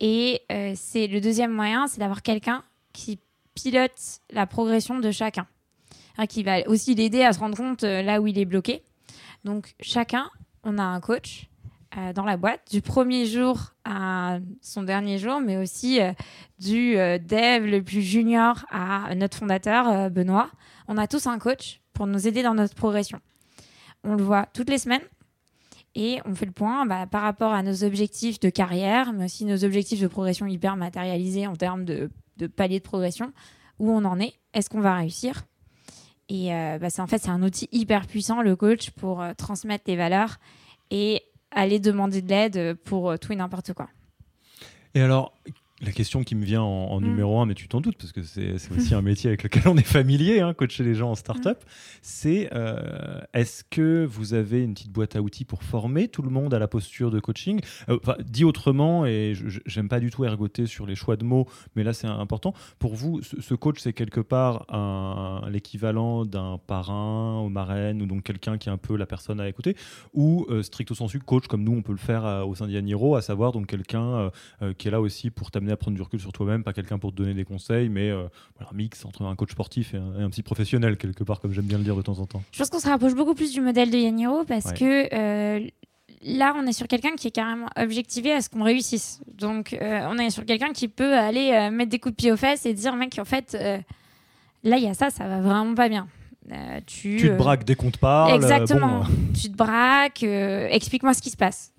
Et 0.00 0.40
c'est 0.74 1.06
le 1.06 1.20
deuxième 1.20 1.52
moyen, 1.52 1.86
c'est 1.86 2.00
d'avoir 2.00 2.22
quelqu'un 2.22 2.64
qui 2.92 3.20
pilote 3.54 4.20
la 4.32 4.46
progression 4.46 4.98
de 4.98 5.10
chacun, 5.12 5.46
qui 6.28 6.42
va 6.42 6.66
aussi 6.66 6.94
l'aider 6.96 7.22
à 7.22 7.34
se 7.34 7.38
rendre 7.38 7.56
compte 7.56 7.82
là 7.82 8.20
où 8.20 8.26
il 8.26 8.38
est 8.38 8.46
bloqué. 8.46 8.82
Donc, 9.44 9.74
chacun, 9.80 10.28
on 10.64 10.78
a 10.78 10.82
un 10.82 10.98
coach 10.98 11.46
euh, 11.96 12.12
dans 12.12 12.24
la 12.24 12.36
boîte, 12.36 12.60
du 12.72 12.82
premier 12.82 13.24
jour 13.24 13.72
à 13.84 14.38
son 14.60 14.82
dernier 14.82 15.18
jour, 15.18 15.40
mais 15.40 15.56
aussi 15.56 16.00
euh, 16.00 16.12
du 16.58 16.96
euh, 16.96 17.18
dev 17.18 17.66
le 17.66 17.82
plus 17.82 18.02
junior 18.02 18.64
à 18.70 19.14
notre 19.14 19.36
fondateur, 19.36 20.10
Benoît. 20.10 20.50
On 20.88 20.98
a 20.98 21.06
tous 21.06 21.28
un 21.28 21.38
coach 21.38 21.80
pour 21.92 22.08
nous 22.08 22.26
aider 22.26 22.42
dans 22.42 22.54
notre 22.54 22.74
progression. 22.74 23.20
On 24.02 24.16
le 24.16 24.24
voit 24.24 24.46
toutes 24.46 24.70
les 24.70 24.78
semaines 24.78 25.04
et 25.94 26.20
on 26.24 26.34
fait 26.34 26.46
le 26.46 26.52
point 26.52 26.84
bah, 26.84 27.06
par 27.06 27.22
rapport 27.22 27.52
à 27.52 27.62
nos 27.62 27.84
objectifs 27.84 28.40
de 28.40 28.50
carrière, 28.50 29.12
mais 29.12 29.26
aussi 29.26 29.44
nos 29.44 29.64
objectifs 29.64 30.00
de 30.00 30.08
progression 30.08 30.46
hyper 30.46 30.76
matérialisés 30.76 31.46
en 31.46 31.54
termes 31.54 31.84
de, 31.84 32.10
de 32.38 32.48
palier 32.48 32.80
de 32.80 32.84
progression, 32.84 33.32
où 33.78 33.92
on 33.92 34.04
en 34.04 34.18
est, 34.18 34.34
est-ce 34.52 34.68
qu'on 34.68 34.80
va 34.80 34.96
réussir? 34.96 35.44
Et 36.28 36.48
bah, 36.48 36.90
c'est 36.90 37.02
en 37.02 37.06
fait, 37.06 37.18
c'est 37.18 37.30
un 37.30 37.42
outil 37.42 37.68
hyper 37.70 38.06
puissant, 38.06 38.42
le 38.42 38.56
coach, 38.56 38.90
pour 38.90 39.22
transmettre 39.36 39.84
les 39.86 39.96
valeurs 39.96 40.38
et 40.90 41.22
aller 41.54 41.78
demander 41.78 42.22
de 42.22 42.28
l'aide 42.28 42.74
pour 42.84 43.18
tout 43.18 43.32
et 43.32 43.36
n'importe 43.36 43.72
quoi. 43.72 43.88
Et 44.94 45.00
alors, 45.00 45.32
la 45.84 45.92
question 45.92 46.24
qui 46.24 46.34
me 46.34 46.44
vient 46.44 46.62
en, 46.62 47.00
Mm. 47.00 47.04
numéro 47.04 47.40
un, 47.40 47.46
mais 47.46 47.54
tu 47.54 47.68
t'en 47.68 47.80
doutes, 47.80 47.96
parce 47.98 48.12
que 48.12 48.22
c'est 48.22 48.54
aussi 48.76 48.94
un 48.94 49.02
métier 49.02 49.28
avec 49.28 49.42
lequel 49.42 49.62
on 49.66 49.76
est 49.76 49.82
familier, 49.86 50.40
hein, 50.40 50.54
coacher 50.54 50.84
les 50.84 50.94
gens 50.94 51.10
en 51.10 51.14
start-up, 51.14 51.62
Mm. 51.62 51.66
c'est 52.02 52.48
euh, 52.52 53.20
est-ce 53.32 53.64
que 53.64 54.04
vous 54.04 54.34
avez 54.34 54.62
une 54.62 54.74
petite 54.74 54.90
boîte 54.92 55.16
à 55.16 55.22
outils 55.22 55.44
pour 55.44 55.62
former 55.62 56.08
tout 56.08 56.22
le 56.22 56.30
monde 56.30 56.54
à 56.54 56.58
la 56.58 56.68
posture 56.68 57.10
de 57.10 57.20
coaching? 57.20 57.60
Euh, 57.88 57.98
Dit 58.24 58.44
autrement, 58.44 59.06
et 59.06 59.34
j'aime 59.66 59.88
pas 59.88 60.00
du 60.00 60.10
tout 60.10 60.24
ergoter 60.24 60.66
sur 60.66 60.86
les 60.86 60.94
choix 60.94 61.16
de 61.16 61.24
mots, 61.24 61.46
mais 61.76 61.82
là 61.84 61.92
c'est 61.92 62.06
important. 62.06 62.54
Pour 62.78 62.94
vous, 62.94 63.20
ce, 63.22 63.54
coach, 63.54 63.78
c'est 63.80 63.92
quelque 63.92 64.20
part 64.20 64.66
l'équivalent 65.50 66.24
d'un 66.24 66.58
parrain 66.66 67.40
ou 67.40 67.48
marraine, 67.48 68.02
ou 68.02 68.06
donc 68.06 68.22
quelqu'un 68.22 68.58
qui 68.58 68.68
est 68.68 68.72
un 68.72 68.76
peu 68.78 68.96
la 68.96 69.06
personne 69.06 69.40
à 69.40 69.48
écouter, 69.48 69.76
ou 70.12 70.46
euh, 70.50 70.62
stricto 70.62 70.94
sensu 70.94 71.18
coach, 71.18 71.46
comme 71.46 71.64
nous 71.64 71.72
on 71.72 71.82
peut 71.82 71.92
le 71.92 71.98
faire 71.98 72.24
euh, 72.24 72.44
au 72.44 72.54
sein 72.54 72.66
d'Yaniro, 72.66 73.16
à 73.16 73.22
savoir 73.22 73.52
donc 73.52 73.66
quelqu'un 73.66 74.30
qui 74.78 74.88
est 74.88 74.90
là 74.90 75.00
aussi 75.00 75.30
pour 75.30 75.50
t'amener 75.50 75.72
à 75.74 75.76
prendre 75.76 75.94
du 75.96 76.02
recul 76.02 76.18
sur 76.20 76.32
toi-même, 76.32 76.64
pas 76.64 76.72
quelqu'un 76.72 76.98
pour 76.98 77.12
te 77.12 77.16
donner 77.16 77.34
des 77.34 77.44
conseils, 77.44 77.88
mais 77.88 78.10
euh, 78.10 78.26
voilà, 78.56 78.70
un 78.72 78.76
mix 78.76 79.04
entre 79.04 79.22
un 79.22 79.34
coach 79.36 79.50
sportif 79.52 79.94
et 79.94 79.98
un, 79.98 80.18
et 80.18 80.22
un 80.22 80.30
petit 80.30 80.42
professionnel, 80.42 80.96
quelque 80.96 81.22
part, 81.24 81.40
comme 81.40 81.52
j'aime 81.52 81.66
bien 81.66 81.78
le 81.78 81.84
dire 81.84 81.94
de 81.96 82.02
temps 82.02 82.18
en 82.18 82.26
temps. 82.26 82.42
Je 82.52 82.58
pense 82.58 82.70
qu'on 82.70 82.78
se 82.80 82.88
rapproche 82.88 83.14
beaucoup 83.14 83.34
plus 83.34 83.52
du 83.52 83.60
modèle 83.60 83.90
de 83.90 83.98
Yaniro 83.98 84.44
parce 84.44 84.64
Ouais. 84.66 84.74
que 84.74 85.14
euh, 85.14 85.66
là, 86.22 86.54
on 86.56 86.66
est 86.66 86.72
sur 86.72 86.88
quelqu'un 86.88 87.14
qui 87.16 87.28
est 87.28 87.32
carrément 87.32 87.68
objectivé 87.76 88.32
à 88.32 88.40
ce 88.40 88.48
qu'on 88.48 88.62
réussisse. 88.64 89.20
Donc, 89.36 89.74
euh, 89.74 90.06
on 90.10 90.18
est 90.18 90.30
sur 90.30 90.44
quelqu'un 90.46 90.72
qui 90.72 90.88
peut 90.88 91.14
aller 91.14 91.68
mettre 91.70 91.90
des 91.90 91.98
coups 91.98 92.12
de 92.12 92.16
pied 92.16 92.32
aux 92.32 92.36
fesses 92.36 92.64
et 92.66 92.72
dire, 92.74 92.96
mec, 92.96 93.18
en 93.18 93.24
fait, 93.26 93.52
là, 94.64 94.76
il 94.78 94.82
y 94.84 94.88
a 94.88 94.94
ça, 94.94 95.10
ça 95.10 95.28
va 95.28 95.40
vraiment 95.40 95.74
pas 95.74 95.88
bien. 95.88 96.08
Euh, 96.52 96.80
tu, 96.86 97.16
Tu 97.18 97.28
te 97.28 97.32
euh, 97.32 97.36
braques 97.36 97.64
dès 97.64 97.74
qu'on 97.74 97.90
te 97.90 97.96
parle. 97.98 98.34
Exactement. 98.34 98.98
bon, 99.00 99.06
Tu 99.40 99.50
te 99.50 99.56
braques, 99.56 100.22
euh, 100.24 100.68
explique-moi 100.70 101.14
ce 101.14 101.22
qui 101.22 101.30
se 101.30 101.36
passe. 101.38 101.72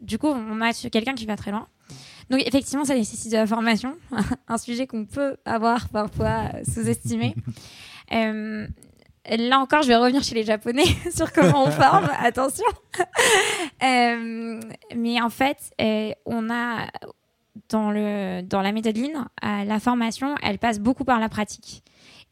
Du 0.00 0.18
coup, 0.18 0.28
on 0.28 0.60
a 0.60 0.72
sur 0.72 0.90
quelqu'un 0.90 1.14
qui 1.14 1.26
va 1.26 1.36
très 1.36 1.50
loin. 1.50 1.66
Donc, 2.30 2.42
effectivement, 2.46 2.84
ça 2.84 2.94
nécessite 2.94 3.32
de 3.32 3.36
la 3.36 3.46
formation, 3.46 3.96
un 4.48 4.58
sujet 4.58 4.86
qu'on 4.86 5.04
peut 5.04 5.36
avoir 5.44 5.88
parfois 5.88 6.50
euh, 6.54 6.62
sous-estimé. 6.64 7.34
Euh, 8.12 8.66
là 9.36 9.60
encore, 9.60 9.82
je 9.82 9.88
vais 9.88 9.96
revenir 9.96 10.22
chez 10.22 10.34
les 10.34 10.42
Japonais 10.42 10.84
sur 11.14 11.32
comment 11.32 11.64
on 11.64 11.70
forme. 11.70 12.08
Attention. 12.18 12.64
Euh, 13.82 14.60
mais 14.96 15.20
en 15.20 15.30
fait, 15.30 15.72
euh, 15.80 16.10
on 16.26 16.50
a 16.50 16.88
dans, 17.68 17.90
le, 17.90 18.42
dans 18.42 18.62
la 18.62 18.72
méthode 18.72 18.96
Lean, 18.96 19.26
euh, 19.44 19.64
la 19.64 19.80
formation, 19.80 20.34
elle 20.42 20.58
passe 20.58 20.80
beaucoup 20.80 21.04
par 21.04 21.20
la 21.20 21.28
pratique 21.28 21.82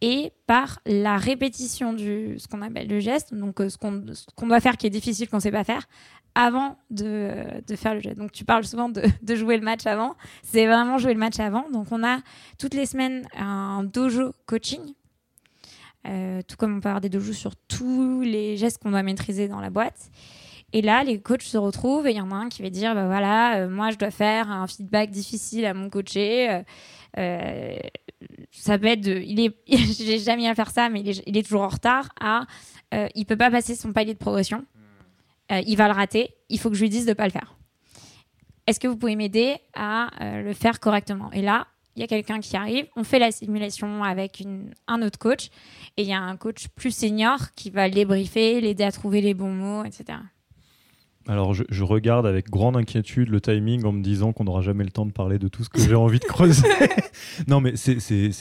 et 0.00 0.32
par 0.46 0.80
la 0.86 1.16
répétition 1.16 1.92
du 1.92 2.38
ce 2.38 2.46
qu'on 2.46 2.62
appelle 2.62 2.88
le 2.88 3.00
geste, 3.00 3.34
donc 3.34 3.56
ce 3.58 3.76
qu'on 3.76 4.04
ce 4.12 4.26
qu'on 4.36 4.46
doit 4.46 4.60
faire 4.60 4.76
qui 4.76 4.86
est 4.86 4.90
difficile 4.90 5.28
qu'on 5.28 5.38
ne 5.38 5.42
sait 5.42 5.50
pas 5.50 5.64
faire, 5.64 5.88
avant 6.34 6.76
de, 6.90 7.44
de 7.66 7.76
faire 7.76 7.94
le 7.94 8.00
geste. 8.00 8.18
Donc 8.18 8.32
tu 8.32 8.44
parles 8.44 8.64
souvent 8.64 8.88
de, 8.88 9.02
jouer 9.34 9.56
le 9.56 9.64
match 9.64 9.86
avant, 9.86 10.14
c'est 10.42 10.66
vraiment 10.66 10.98
jouer 10.98 11.12
le 11.12 11.18
match 11.18 11.38
avant. 11.40 11.68
Donc 11.70 11.88
on 11.90 12.04
a 12.04 12.20
toutes 12.58 12.74
les 12.74 12.86
semaines 12.86 13.26
un 13.36 13.84
dojo 13.84 14.32
coaching, 14.46 14.94
euh, 16.06 16.40
tout 16.46 16.56
comme 16.56 16.76
on 16.76 16.80
peut 16.80 16.88
avoir 16.88 17.00
des 17.00 17.08
dojos 17.08 17.32
sur 17.32 17.56
tous 17.56 18.22
les 18.22 18.56
gestes 18.56 18.80
qu'on 18.82 18.90
doit 18.90 19.02
maîtriser 19.02 19.48
dans 19.48 19.60
la 19.60 19.70
boîte. 19.70 20.10
Et 20.74 20.82
là, 20.82 21.02
les 21.02 21.18
coachs 21.18 21.42
se 21.42 21.56
retrouvent 21.56 22.06
et 22.06 22.10
il 22.10 22.16
y 22.16 22.20
en 22.20 22.30
a 22.30 22.34
un 22.34 22.48
qui 22.50 22.62
va 22.62 22.68
dire, 22.68 22.94
bah 22.94 23.06
voilà, 23.06 23.56
euh, 23.56 23.68
moi 23.70 23.90
je 23.90 23.96
dois 23.96 24.10
faire 24.10 24.50
un 24.50 24.66
feedback 24.66 25.10
difficile 25.10 25.64
à 25.64 25.72
mon 25.74 25.88
coaché. 25.88 26.62
euh, 27.16 27.76
ça 28.50 28.78
peut 28.78 28.86
être 28.86 29.00
de, 29.00 29.22
il 29.24 29.40
est, 29.40 29.56
j'ai 29.66 30.18
jamais 30.18 30.46
à 30.46 30.54
faire 30.54 30.70
ça, 30.70 30.88
mais 30.88 31.00
il 31.00 31.36
est, 31.36 31.42
toujours 31.42 31.62
en 31.62 31.68
retard. 31.68 32.10
À, 32.20 32.42
il 33.14 33.24
peut 33.24 33.36
pas 33.36 33.50
passer 33.50 33.74
son 33.74 33.92
palier 33.92 34.12
de 34.12 34.18
progression. 34.18 34.64
Euh, 35.52 35.62
il 35.66 35.76
va 35.76 35.88
le 35.88 35.94
rater. 35.94 36.34
Il 36.48 36.58
faut 36.58 36.70
que 36.70 36.76
je 36.76 36.82
lui 36.82 36.90
dise 36.90 37.06
de 37.06 37.12
pas 37.12 37.24
le 37.24 37.30
faire. 37.30 37.56
Est-ce 38.66 38.80
que 38.80 38.88
vous 38.88 38.96
pouvez 38.96 39.16
m'aider 39.16 39.56
à 39.74 40.10
euh, 40.22 40.42
le 40.42 40.52
faire 40.52 40.78
correctement? 40.78 41.30
Et 41.32 41.40
là, 41.40 41.68
il 41.96 42.00
y 42.00 42.04
a 42.04 42.06
quelqu'un 42.06 42.38
qui 42.38 42.56
arrive. 42.56 42.86
On 42.96 43.02
fait 43.02 43.18
la 43.18 43.32
simulation 43.32 44.04
avec 44.04 44.44
un 44.86 45.02
autre 45.02 45.18
coach, 45.18 45.48
et 45.96 46.02
il 46.02 46.08
y 46.08 46.12
a 46.12 46.20
un 46.20 46.36
coach 46.36 46.68
plus 46.68 46.92
senior 46.92 47.54
qui 47.56 47.70
va 47.70 47.88
le 47.88 47.94
débriefer, 47.94 48.60
l'aider 48.60 48.84
à 48.84 48.92
trouver 48.92 49.20
les 49.20 49.34
bons 49.34 49.52
mots, 49.52 49.84
etc. 49.84 50.18
Alors, 51.28 51.52
je, 51.52 51.62
je 51.68 51.84
regarde 51.84 52.24
avec 52.26 52.48
grande 52.48 52.74
inquiétude 52.76 53.28
le 53.28 53.40
timing 53.40 53.84
en 53.84 53.92
me 53.92 54.02
disant 54.02 54.32
qu'on 54.32 54.44
n'aura 54.44 54.62
jamais 54.62 54.82
le 54.82 54.90
temps 54.90 55.04
de 55.04 55.12
parler 55.12 55.38
de 55.38 55.46
tout 55.48 55.62
ce 55.62 55.68
que 55.68 55.78
j'ai 55.78 55.94
envie 55.94 56.18
de 56.20 56.24
creuser. 56.24 56.66
non, 57.48 57.60
mais 57.60 57.76
c'est- 57.76 57.98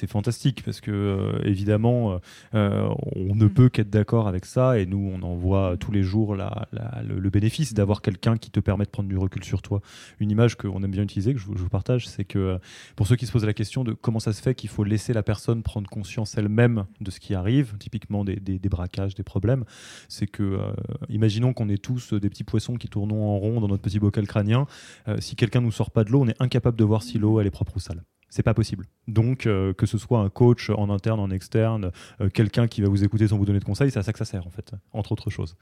fantastique 0.07 0.63
parce 0.63 0.79
que, 0.79 0.89
euh, 0.91 1.39
évidemment, 1.43 2.13
euh, 2.13 2.17
euh, 2.55 2.87
on 3.15 3.35
ne 3.35 3.45
Mm. 3.45 3.49
peut 3.49 3.67
qu'être 3.69 3.89
d'accord 3.89 4.29
avec 4.29 4.45
ça 4.45 4.79
et 4.79 4.85
nous, 4.85 5.11
on 5.13 5.21
en 5.21 5.35
voit 5.35 5.75
tous 5.77 5.91
les 5.91 6.01
jours 6.01 6.33
la- 6.37 6.67
la- 6.71 7.01
le, 7.05 7.19
le 7.19 7.29
bénéfice 7.29 7.73
d'avoir 7.73 8.01
quelqu'un 8.01 8.37
qui 8.37 8.51
te 8.51 8.61
permet 8.61 8.85
de 8.85 8.89
prendre 8.89 9.09
du 9.09 9.17
recul 9.17 9.43
sur 9.43 9.61
toi. 9.61 9.81
Une 10.21 10.31
image 10.31 10.55
qu'on 10.55 10.81
aime 10.81 10.91
bien 10.91 11.03
utiliser, 11.03 11.33
que 11.33 11.39
je, 11.41 11.45
vous- 11.45 11.57
je 11.57 11.63
vous 11.63 11.69
partage, 11.69 12.07
c'est 12.07 12.23
que 12.23 12.57
pour 12.95 13.05
ceux 13.05 13.17
qui 13.17 13.25
se 13.25 13.33
posent 13.33 13.43
la 13.45 13.53
question 13.53 13.83
de 13.83 13.91
comment 13.91 14.19
ça 14.19 14.31
se 14.31 14.41
fait 14.41 14.55
qu'il 14.55 14.69
faut 14.69 14.85
laisser 14.85 15.11
la 15.11 15.23
personne 15.23 15.61
prendre 15.61 15.89
conscience 15.89 16.37
elle-même 16.37 16.85
de 17.01 17.11
ce 17.11 17.19
qui 17.19 17.35
arrive, 17.35 17.75
typiquement 17.79 18.23
des, 18.23 18.37
des- 18.37 18.59
des 18.59 18.69
braquages, 18.69 19.13
des 19.13 19.23
problèmes, 19.23 19.65
c'est 20.07 20.27
que, 20.27 20.43
euh, 20.43 20.71
imaginons 21.09 21.51
qu'on 21.51 21.67
est 21.67 21.83
tous 21.83 22.13
des 22.13 22.29
petits 22.29 22.45
poissons 22.45 22.76
qui 22.77 22.87
tournons 22.87 23.25
en 23.27 23.37
rond 23.37 23.61
dans 23.61 23.67
notre 23.67 23.81
petit 23.81 23.99
bocal 23.99 24.27
crânien. 24.27 24.67
Euh, 25.07 25.17
si 25.19 25.35
quelqu'un 25.35 25.61
nous 25.61 25.71
sort 25.71 25.91
pas 25.91 26.03
de 26.03 26.11
l'eau, 26.11 26.21
on 26.21 26.27
est 26.27 26.41
incapable 26.41 26.77
de 26.77 26.83
voir 26.83 27.03
si 27.03 27.17
l'eau 27.17 27.39
est 27.41 27.49
propre 27.49 27.73
ou 27.75 27.79
sale. 27.79 28.03
C'est 28.29 28.43
pas 28.43 28.53
possible. 28.53 28.85
Donc, 29.07 29.45
euh, 29.45 29.73
que 29.73 29.85
ce 29.85 29.97
soit 29.97 30.19
un 30.19 30.29
coach 30.29 30.69
en 30.69 30.89
interne, 30.89 31.19
en 31.21 31.29
externe, 31.31 31.91
euh, 32.19 32.29
quelqu'un 32.29 32.67
qui 32.67 32.81
va 32.81 32.89
vous 32.89 33.03
écouter 33.05 33.27
sans 33.29 33.37
vous 33.37 33.45
donner 33.45 33.59
de 33.59 33.63
conseils, 33.63 33.89
c'est 33.89 33.99
à 33.99 34.03
ça 34.03 34.11
que 34.11 34.19
ça 34.19 34.25
sert, 34.25 34.45
en 34.45 34.49
fait, 34.49 34.71
entre 34.91 35.13
autres 35.13 35.29
choses. 35.29 35.55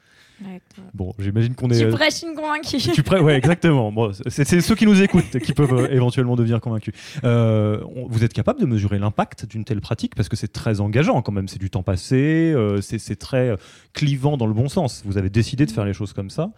Bon, 0.93 1.13
j'imagine 1.19 1.53
qu'on 1.55 1.69
est. 1.69 1.77
Tu 1.79 1.85
euh, 1.85 1.91
prêches 1.91 2.23
une 2.23 2.33
convaincue. 2.35 2.77
tu 2.77 3.03
prêts 3.03 3.19
Ouais, 3.19 3.35
exactement. 3.35 3.91
Bon, 3.91 4.11
c'est 4.27 4.43
c'est 4.45 4.61
ceux 4.61 4.75
qui 4.75 4.85
nous 4.85 4.99
écoutent 5.01 5.37
qui 5.39 5.53
peuvent 5.53 5.73
euh, 5.73 5.87
éventuellement 5.91 6.35
devenir 6.35 6.59
convaincus. 6.59 6.93
On- 7.23 8.07
vous 8.09 8.23
êtes 8.23 8.33
capable 8.33 8.59
de 8.59 8.65
mesurer 8.65 8.97
l'impact 8.99 9.45
d'une 9.45 9.63
telle 9.63 9.79
pratique? 9.81 10.15
Parce 10.15 10.27
que 10.29 10.35
c'est 10.35 10.51
très 10.51 10.81
engageant 10.81 11.21
quand 11.21 11.31
même. 11.31 11.47
C'est 11.47 11.59
du 11.59 11.69
temps 11.69 11.83
passé, 11.83 12.53
c'est 12.81 12.97
c'est 12.99 13.15
très 13.15 13.55
clivant 13.93 14.37
dans 14.37 14.47
le 14.47 14.53
bon 14.53 14.69
sens. 14.69 15.03
Vous 15.05 15.17
avez 15.17 15.29
décidé 15.29 15.65
de 15.65 15.71
faire 15.71 15.85
les 15.85 15.93
choses 15.93 16.13
comme 16.13 16.29
ça, 16.29 16.51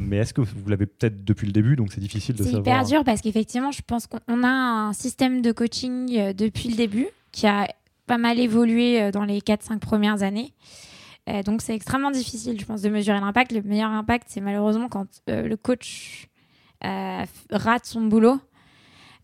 mais 0.00 0.18
est-ce 0.18 0.34
que 0.34 0.40
vous 0.42 0.68
l'avez 0.68 0.86
peut-être 0.86 1.24
depuis 1.24 1.46
le 1.46 1.52
début, 1.52 1.74
donc 1.76 1.92
c'est 1.92 2.00
difficile 2.00 2.36
de 2.36 2.42
C'est 2.44 2.50
savoir. 2.52 2.60
hyper 2.82 2.84
dur 2.84 3.04
parce 3.04 3.20
qu'effectivement, 3.20 3.70
je 3.72 3.80
pense 3.86 4.06
qu'on 4.06 4.42
a 4.44 4.48
un 4.48 4.92
système 4.92 5.21
de 5.30 5.52
coaching 5.52 6.18
euh, 6.18 6.32
depuis 6.32 6.68
le 6.68 6.74
début 6.74 7.06
qui 7.30 7.46
a 7.46 7.68
pas 8.06 8.18
mal 8.18 8.40
évolué 8.40 9.00
euh, 9.00 9.10
dans 9.12 9.24
les 9.24 9.38
4-5 9.38 9.78
premières 9.78 10.22
années. 10.22 10.52
Euh, 11.28 11.44
donc 11.44 11.62
c'est 11.62 11.74
extrêmement 11.74 12.10
difficile, 12.10 12.60
je 12.60 12.64
pense, 12.64 12.82
de 12.82 12.88
mesurer 12.88 13.20
l'impact. 13.20 13.52
Le 13.52 13.62
meilleur 13.62 13.90
impact, 13.90 14.26
c'est 14.28 14.40
malheureusement 14.40 14.88
quand 14.88 15.06
le 15.28 15.54
coach 15.54 16.28
rate 16.82 17.86
son 17.86 18.02
boulot. 18.02 18.40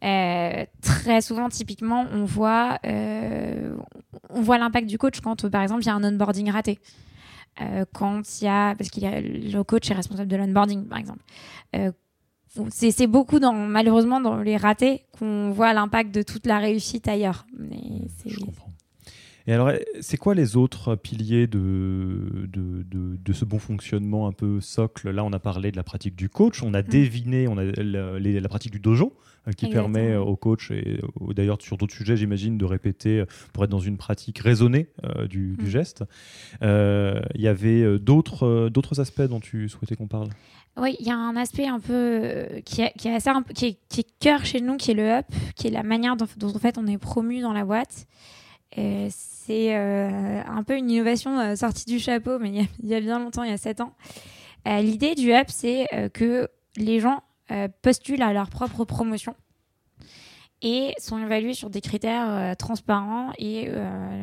Très 0.01 1.21
souvent, 1.21 1.49
typiquement, 1.49 2.07
on 2.13 2.25
voit, 2.25 2.79
voit 4.31 4.59
l'impact 4.59 4.87
du 4.87 4.97
coach 4.97 5.21
quand, 5.21 5.51
par 5.51 5.63
exemple, 5.63 5.83
il 5.83 5.87
y 5.87 5.91
a 5.91 5.95
un 5.95 6.05
onboarding 6.05 6.53
raté. 6.53 6.79
Quand 7.93 8.23
il 8.41 8.45
y 8.45 8.49
a, 8.49 8.77
parce 8.77 8.91
qu'il 8.91 9.03
le 9.03 9.63
coach 9.65 9.91
est 9.91 9.95
responsable 9.95 10.29
de 10.29 10.37
l'onboarding, 10.37 10.87
par 10.87 10.99
exemple. 10.99 11.25
C'est 12.71 13.07
beaucoup, 13.07 13.39
dans, 13.39 13.53
malheureusement, 13.53 14.21
dans 14.21 14.37
les 14.43 14.57
ratés 14.57 15.03
qu'on 15.19 15.51
voit 15.51 15.73
l'impact 15.73 16.15
de 16.15 16.23
toute 16.23 16.47
la 16.47 16.59
réussite 16.59 17.07
ailleurs. 17.09 17.47
Mais 17.57 17.79
Je 18.27 18.39
comprends. 18.39 18.71
Et 19.47 19.53
alors, 19.55 19.71
c'est 20.03 20.19
quoi 20.19 20.35
les 20.35 20.57
autres 20.59 20.95
piliers 20.95 21.47
de, 21.47 22.47
de, 22.53 22.83
de, 22.83 23.17
de 23.17 23.33
ce 23.33 23.47
bon 23.47 23.59
fonctionnement 23.59 24.27
un 24.27 24.33
peu 24.33 24.61
socle? 24.61 25.11
Là, 25.11 25.25
on 25.25 25.33
a 25.33 25.39
parlé 25.39 25.71
de 25.73 25.77
la 25.77 25.83
pratique 25.83 26.17
du 26.17 26.29
coach, 26.29 26.63
on 26.63 26.75
a 26.75 26.83
déviné 26.83 27.49
on 27.49 27.57
a 27.57 27.65
la, 27.65 28.49
pratique 28.51 28.73
du 28.73 28.79
dojo 28.79 29.15
euh, 29.47 29.53
qui 29.53 29.65
Exactement. 29.67 29.91
permet 29.95 30.17
au 30.17 30.37
coach, 30.37 30.71
et 30.71 31.01
d'ailleurs 31.35 31.57
sur 31.63 31.79
d'autres 31.79 31.95
sujets, 31.95 32.19
j'imagine, 32.19 32.59
de 32.59 32.65
répéter 32.67 33.21
euh, 33.21 33.27
pour 33.55 33.65
être 33.65 33.71
dans 33.71 33.79
une 33.79 33.97
pratique 33.97 34.39
raisonnée 34.41 34.89
euh, 35.05 35.27
du, 35.27 35.57
du 35.57 35.65
Mm. 35.65 35.69
geste. 35.69 36.05
Euh, 36.63 37.23
Il 37.35 37.41
y 37.41 37.49
avait 37.49 37.99
d'autres 37.99 39.01
aspects 39.01 39.23
dont 39.23 39.41
tu 39.41 39.71
souhaitais 39.71 39.97
qu'on 39.97 40.09
parle? 40.09 40.29
Oui, 40.81 40.97
il 41.01 41.07
y 41.07 41.11
a 41.11 41.17
un 41.17 41.35
aspect 41.37 41.67
un 41.67 41.81
peu 41.81 41.93
euh, 41.93 42.61
qui 42.61 42.83
est, 42.83 42.93
qui 42.97 43.09
est 43.09 44.19
cœur 44.21 44.45
chez 44.45 44.61
nous, 44.61 44.77
qui 44.77 44.93
est 44.93 44.95
le 44.95 45.11
up, 45.11 45.27
qui 45.57 45.67
est 45.67 45.71
la 45.71 45.83
manière 45.83 46.17
dont, 46.17 46.27
en 46.43 46.59
fait 46.59 46.79
on 46.79 46.87
est 46.87 46.99
promu 46.99 47.41
dans 47.41 47.53
la 47.53 47.65
boîte. 47.65 48.07
C'est 48.77 49.77
euh, 49.77 50.43
un 50.47 50.63
peu 50.63 50.77
une 50.77 50.89
innovation 50.89 51.37
euh, 51.41 51.57
sortie 51.57 51.87
du 51.87 51.99
chapeau, 51.99 52.39
mais 52.39 52.51
il 52.51 52.89
y, 52.89 52.95
a, 52.95 53.01
bien 53.01 53.19
longtemps, 53.19 53.43
il 53.43 53.51
y 53.51 53.53
a 53.53 53.59
7 53.59 53.81
ans. 53.81 53.93
L'idée 54.67 55.15
du 55.15 55.33
up, 55.33 55.47
c'est 55.49 55.87
que 56.13 56.49
les 56.77 57.01
gens 57.01 57.23
postulent 57.81 58.21
à 58.21 58.35
leur 58.35 58.51
propre 58.51 58.85
promotion 58.85 59.35
et 60.61 60.93
sont 60.99 61.17
évalués 61.17 61.55
sur 61.55 61.71
des 61.71 61.81
critères 61.81 62.55
transparents 62.59 63.33
et 63.39 63.71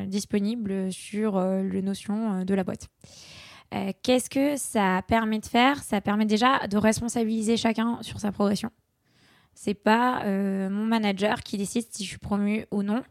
disponibles 0.06 0.94
sur 0.94 1.40
le 1.40 1.82
notion 1.82 2.46
de 2.46 2.54
la 2.54 2.64
boîte. 2.64 2.90
Euh, 3.74 3.92
Qu'est-ce 4.04 4.30
que 4.30 4.58
ça 4.58 5.02
permet 5.08 5.40
de 5.40 5.46
faire? 5.46 5.84
Ça 5.84 6.02
permet 6.02 6.26
déjà 6.26 6.68
de 6.68 6.78
responsabiliser 6.78 7.58
chacun 7.58 8.00
sur 8.02 8.20
sa 8.20 8.32
progression. 8.32 8.70
C'est 9.54 9.74
pas 9.74 10.24
euh, 10.26 10.70
mon 10.70 10.86
manager 10.86 11.42
qui 11.42 11.58
décide 11.58 11.86
si 11.90 12.04
je 12.04 12.10
suis 12.10 12.18
promu 12.18 12.66
ou 12.72 12.84
non. 12.84 13.04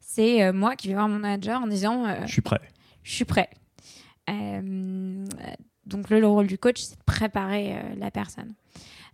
c'est 0.00 0.50
moi 0.52 0.76
qui 0.76 0.88
vais 0.88 0.94
voir 0.94 1.08
mon 1.08 1.18
manager 1.18 1.60
en 1.62 1.66
disant 1.66 2.04
Je 2.26 2.32
suis 2.32 2.42
prêt. 2.42 2.60
Je 3.02 3.12
suis 3.12 3.24
prêt. 3.24 3.50
donc 5.86 6.10
le, 6.10 6.26
rôle 6.26 6.46
du 6.46 6.58
coach, 6.58 6.80
c'est 6.80 6.98
de 6.98 7.04
préparer 7.04 7.94
la 7.96 8.10
personne. 8.10 8.54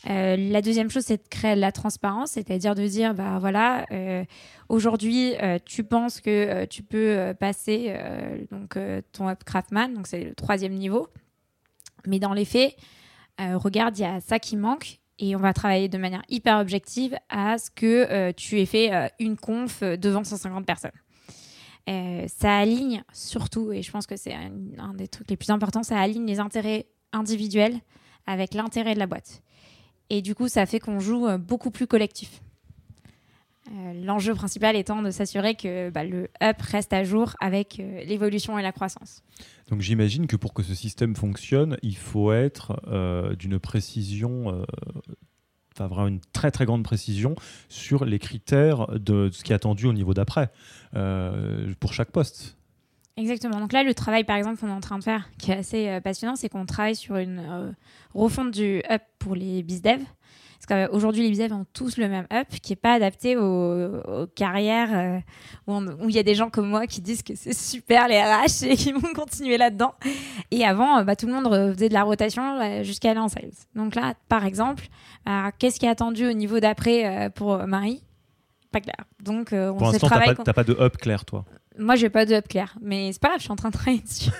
La 0.04 0.62
deuxième 0.62 0.90
chose, 0.90 1.04
c'est 1.04 1.22
de 1.22 1.28
créer 1.28 1.54
de 1.54 1.60
la 1.60 1.72
transparence, 1.72 2.30
c'est-à-dire 2.32 2.74
de 2.74 2.86
dire, 2.86 3.14
bah 3.14 3.38
voilà, 3.38 3.86
aujourd'hui, 4.68 5.34
tu 5.66 5.84
penses 5.84 6.20
que 6.20 6.64
tu 6.64 6.82
peux 6.82 7.34
passer 7.38 7.94
donc 8.50 8.78
ton 9.12 9.28
up 9.28 9.44
Craftman, 9.44 9.94
donc 9.94 10.06
c'est 10.06 10.24
le 10.24 10.34
troisième 10.34 10.74
niveau, 10.74 11.08
mais 12.06 12.18
dans 12.18 12.32
les 12.32 12.46
faits, 12.46 12.76
regarde, 13.38 13.98
il 13.98 14.02
y 14.02 14.06
a 14.06 14.20
ça 14.20 14.38
qui 14.38 14.56
manque 14.56 15.00
et 15.20 15.36
on 15.36 15.38
va 15.38 15.52
travailler 15.52 15.88
de 15.88 15.98
manière 15.98 16.22
hyper 16.28 16.58
objective 16.58 17.16
à 17.28 17.58
ce 17.58 17.70
que 17.70 18.10
euh, 18.10 18.32
tu 18.34 18.58
aies 18.58 18.66
fait 18.66 18.92
euh, 18.92 19.06
une 19.18 19.36
conf 19.36 19.82
devant 19.82 20.24
150 20.24 20.66
personnes. 20.66 20.90
Euh, 21.88 22.26
ça 22.26 22.58
aligne 22.58 23.04
surtout, 23.12 23.72
et 23.72 23.82
je 23.82 23.90
pense 23.90 24.06
que 24.06 24.16
c'est 24.16 24.34
un, 24.34 24.94
des 24.94 25.08
trucs 25.08 25.30
les 25.30 25.36
plus 25.36 25.50
importants, 25.50 25.82
ça 25.82 25.98
aligne 25.98 26.26
les 26.26 26.40
intérêts 26.40 26.86
individuels 27.12 27.78
avec 28.26 28.54
l'intérêt 28.54 28.94
de 28.94 28.98
la 28.98 29.06
boîte. 29.06 29.42
Et 30.10 30.22
du 30.22 30.34
coup, 30.34 30.48
ça 30.48 30.66
fait 30.66 30.80
qu'on 30.80 31.00
joue 31.00 31.26
beaucoup 31.38 31.70
plus 31.70 31.86
collectif. 31.86 32.42
L'enjeu 34.02 34.34
principal 34.34 34.74
étant 34.74 35.00
de 35.00 35.10
s'assurer 35.10 35.54
que 35.54 35.90
bah, 35.90 36.02
le 36.02 36.28
up 36.42 36.60
reste 36.60 36.92
à 36.92 37.04
jour 37.04 37.34
avec 37.40 37.80
l'évolution 38.04 38.58
et 38.58 38.62
la 38.62 38.72
croissance. 38.72 39.22
Donc 39.68 39.80
j'imagine 39.80 40.26
que 40.26 40.34
pour 40.34 40.52
que 40.54 40.64
ce 40.64 40.74
système 40.74 41.14
fonctionne, 41.14 41.76
il 41.82 41.96
faut 41.96 42.32
être 42.32 42.80
euh, 42.88 43.36
d'une 43.36 43.60
précision, 43.60 44.52
euh, 44.52 44.64
enfin 45.72 45.86
vraiment 45.86 46.08
une 46.08 46.20
très 46.32 46.50
très 46.50 46.66
grande 46.66 46.82
précision 46.82 47.36
sur 47.68 48.04
les 48.04 48.18
critères 48.18 48.88
de, 48.98 49.30
ce 49.32 49.44
qui 49.44 49.52
est 49.52 49.54
attendu 49.54 49.86
au 49.86 49.92
niveau 49.92 50.14
d'après 50.14 50.50
euh, 50.96 51.72
pour 51.78 51.92
chaque 51.92 52.10
poste. 52.10 52.56
Exactement. 53.20 53.60
Donc 53.60 53.72
là, 53.72 53.82
le 53.82 53.94
travail, 53.94 54.24
par 54.24 54.36
exemple, 54.36 54.58
qu'on 54.58 54.68
est 54.68 54.72
en 54.72 54.80
train 54.80 54.98
de 54.98 55.04
faire, 55.04 55.28
qui 55.38 55.50
est 55.50 55.56
assez 55.56 56.00
passionnant, 56.02 56.36
c'est 56.36 56.48
qu'on 56.48 56.66
travaille 56.66 56.96
sur 56.96 57.16
une 57.16 57.74
refonte 58.14 58.50
du 58.50 58.82
up 58.90 59.02
pour 59.18 59.34
les 59.34 59.62
BizDev. 59.62 60.00
Parce 60.60 60.88
qu'aujourd'hui, 60.88 61.22
les 61.22 61.30
bizevs 61.30 61.54
ont 61.54 61.64
tous 61.72 61.96
le 61.96 62.06
même 62.08 62.26
up 62.32 62.48
qui 62.62 62.72
n'est 62.72 62.76
pas 62.76 62.92
adapté 62.92 63.36
aux, 63.36 64.26
carrières 64.34 65.22
euh, 65.66 65.80
où 65.98 66.08
il 66.08 66.14
y 66.14 66.18
a 66.18 66.22
des 66.22 66.34
gens 66.34 66.50
comme 66.50 66.68
moi 66.68 66.86
qui 66.86 67.00
disent 67.00 67.22
que 67.22 67.34
c'est 67.34 67.54
super 67.54 68.08
les 68.08 68.20
RH 68.20 68.64
et 68.64 68.76
qui 68.76 68.92
vont 68.92 69.14
continuer 69.14 69.56
là-dedans. 69.56 69.94
Et 70.50 70.64
avant, 70.64 70.98
euh, 70.98 71.04
bah, 71.04 71.16
tout 71.16 71.26
le 71.26 71.32
monde 71.32 71.48
faisait 71.74 71.88
de 71.88 71.94
la 71.94 72.02
rotation 72.02 72.60
euh, 72.60 72.82
jusqu'à 72.82 73.12
aller 73.12 73.20
en 73.20 73.28
sales. 73.28 73.52
Donc 73.74 73.94
là, 73.94 74.14
par 74.28 74.44
exemple, 74.44 74.86
qu'est-ce 75.58 75.80
qui 75.80 75.86
est 75.86 75.90
attendu 75.90 76.26
au 76.26 76.32
niveau 76.32 76.60
d'après 76.60 77.30
pour 77.34 77.56
Marie? 77.66 78.02
Pas 78.70 78.80
clair. 78.80 78.96
Donc, 79.22 79.48
on 79.52 79.76
pour 79.76 79.86
l'instant, 79.90 80.08
tu 80.08 80.14
n'as 80.46 80.52
pas, 80.52 80.64
de 80.64 80.76
up 80.78 80.96
clair, 80.98 81.24
toi 81.24 81.44
moi, 81.80 81.96
j'ai 81.96 82.10
pas 82.10 82.26
de 82.26 82.34
up 82.34 82.48
clair, 82.48 82.76
mais 82.80 83.12
c'est 83.12 83.20
pas 83.20 83.28
grave, 83.28 83.40
je 83.40 83.44
suis 83.44 83.52
en 83.52 83.56
train 83.56 83.70
de 83.70 83.74
travailler 83.74 84.02
dessus. 84.02 84.30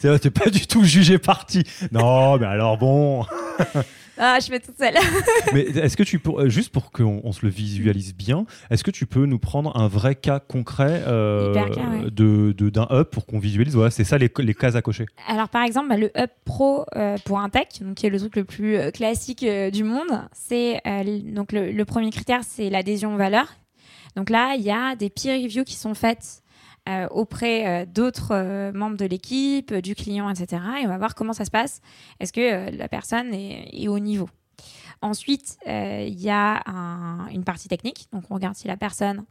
T'es 0.20 0.30
pas 0.30 0.50
du 0.50 0.66
tout 0.66 0.84
jugé 0.84 1.18
parti. 1.18 1.64
Non, 1.92 2.38
mais 2.38 2.46
alors 2.46 2.78
bon. 2.78 3.24
Ah, 4.18 4.38
je 4.40 4.46
fais 4.46 4.60
toute 4.60 4.76
seule. 4.76 4.94
Mais 5.54 5.62
est-ce 5.62 5.96
que 5.96 6.02
tu 6.02 6.18
peux, 6.18 6.32
euh, 6.32 6.48
juste 6.48 6.70
pour 6.70 6.92
qu'on 6.92 7.32
se 7.32 7.44
le 7.44 7.50
visualise 7.50 8.14
bien, 8.14 8.44
est-ce 8.70 8.84
que 8.84 8.90
tu 8.90 9.06
peux 9.06 9.24
nous 9.24 9.38
prendre 9.38 9.76
un 9.76 9.88
vrai 9.88 10.14
cas 10.14 10.38
concret 10.38 11.02
euh, 11.06 12.10
de 12.10 12.52
d'un 12.52 12.86
up 12.90 13.10
pour 13.10 13.26
qu'on 13.26 13.38
visualise? 13.38 13.74
Voilà, 13.74 13.90
c'est 13.90 14.04
ça 14.04 14.18
les, 14.18 14.30
les, 14.38 14.54
cases 14.54 14.76
à 14.76 14.82
cocher. 14.82 15.06
Alors 15.26 15.48
par 15.48 15.62
exemple, 15.62 15.88
bah, 15.88 15.96
le 15.96 16.10
up 16.16 16.30
pro 16.44 16.84
euh, 16.94 17.16
pour 17.24 17.40
un 17.40 17.48
tech, 17.48 17.80
donc 17.80 17.96
qui 17.96 18.06
est 18.06 18.10
le 18.10 18.18
truc 18.18 18.36
le 18.36 18.44
plus 18.44 18.78
classique 18.92 19.44
du 19.72 19.82
monde, 19.82 20.28
c'est 20.32 20.80
donc 21.24 21.52
le, 21.52 21.72
le, 21.72 21.84
premier 21.84 22.10
critère, 22.10 22.40
c'est 22.46 22.68
l'adhésion 22.70 23.14
aux 23.14 23.18
valeurs. 23.18 23.54
Donc 24.14 24.28
là, 24.28 24.54
il 24.56 24.62
y 24.62 24.70
a 24.70 24.94
des 24.94 25.08
peer 25.08 25.42
reviews 25.42 25.64
qui 25.64 25.74
sont 25.74 25.94
faites 25.94 26.41
euh, 26.88 27.06
auprès 27.12 27.64
euh, 27.64 27.86
d'autres 27.86 28.32
euh, 28.32 28.72
membres 28.72 28.96
de 28.96 29.04
l'équipe, 29.04 29.72
du 29.72 29.94
client, 29.94 30.28
etc. 30.28 30.60
Et 30.80 30.84
on 30.84 30.88
va 30.88 30.98
voir 30.98 31.14
comment 31.14 31.32
ça 31.32 31.44
se 31.44 31.50
passe. 31.50 31.80
Est-ce 32.18 32.32
que 32.32 32.76
la 32.76 32.88
personne 32.88 33.32
est, 33.32 33.86
au 33.86 34.00
niveau? 34.00 34.28
Ensuite, 35.00 35.58
il 35.66 36.20
y 36.20 36.30
a 36.30 36.62
une 37.32 37.42
partie 37.44 37.68
technique. 37.68 38.06
Donc, 38.12 38.24
on 38.30 38.34
regarde 38.34 38.54
si 38.54 38.68
la 38.68 38.76
personne 38.76 39.24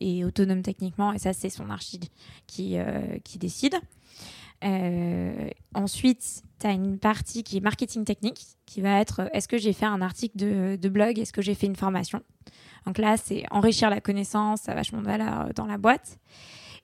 est 0.00 0.22
autonome 0.22 0.62
techniquement. 0.62 1.12
Et 1.12 1.18
ça, 1.18 1.32
c'est 1.32 1.48
son 1.48 1.68
archi 1.70 1.98
qui, 2.46 2.78
décide. 3.38 3.74
ensuite, 5.74 6.42
tu 6.60 6.66
as 6.68 6.70
une 6.70 6.98
partie 6.98 7.42
qui 7.42 7.56
est 7.56 7.60
marketing 7.60 8.04
technique, 8.04 8.40
qui 8.66 8.80
va 8.80 9.00
être 9.00 9.28
est-ce 9.32 9.48
que 9.48 9.58
j'ai 9.58 9.72
fait 9.72 9.86
un 9.86 10.00
article 10.00 10.36
de, 10.36 10.76
de 10.80 10.88
blog? 10.88 11.18
Est-ce 11.18 11.32
que 11.32 11.42
j'ai 11.42 11.56
fait 11.56 11.66
une 11.66 11.76
formation? 11.76 12.22
Donc 12.86 12.98
là, 12.98 13.16
c'est 13.16 13.44
enrichir 13.50 13.90
la 13.90 14.00
connaissance, 14.00 14.62
ça 14.62 14.72
a 14.72 14.74
vachement 14.76 15.00
de 15.00 15.06
valeur 15.06 15.52
dans 15.54 15.66
la 15.66 15.76
boîte. 15.76 16.20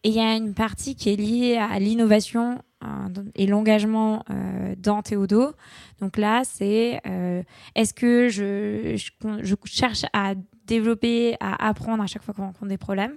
Et 0.04 0.08
il 0.08 0.14
y 0.14 0.20
a 0.20 0.34
une 0.34 0.54
partie 0.54 0.96
qui 0.96 1.10
est 1.10 1.16
liée 1.16 1.56
à 1.56 1.78
l'innovation 1.78 2.60
euh, 2.82 3.08
et 3.34 3.46
l'engagement 3.46 4.24
euh, 4.30 4.74
dans 4.76 5.02
Théodo. 5.02 5.52
Donc 6.00 6.16
là, 6.16 6.42
c'est 6.44 7.00
euh, 7.06 7.42
est-ce 7.74 7.94
que 7.94 8.28
je, 8.28 8.96
je, 8.96 9.54
cherche 9.64 10.04
à 10.12 10.34
développer, 10.66 11.36
à 11.38 11.68
apprendre 11.68 12.02
à 12.02 12.06
chaque 12.06 12.22
fois 12.22 12.34
qu'on 12.34 12.46
rencontre 12.46 12.66
des 12.68 12.78
problèmes 12.78 13.16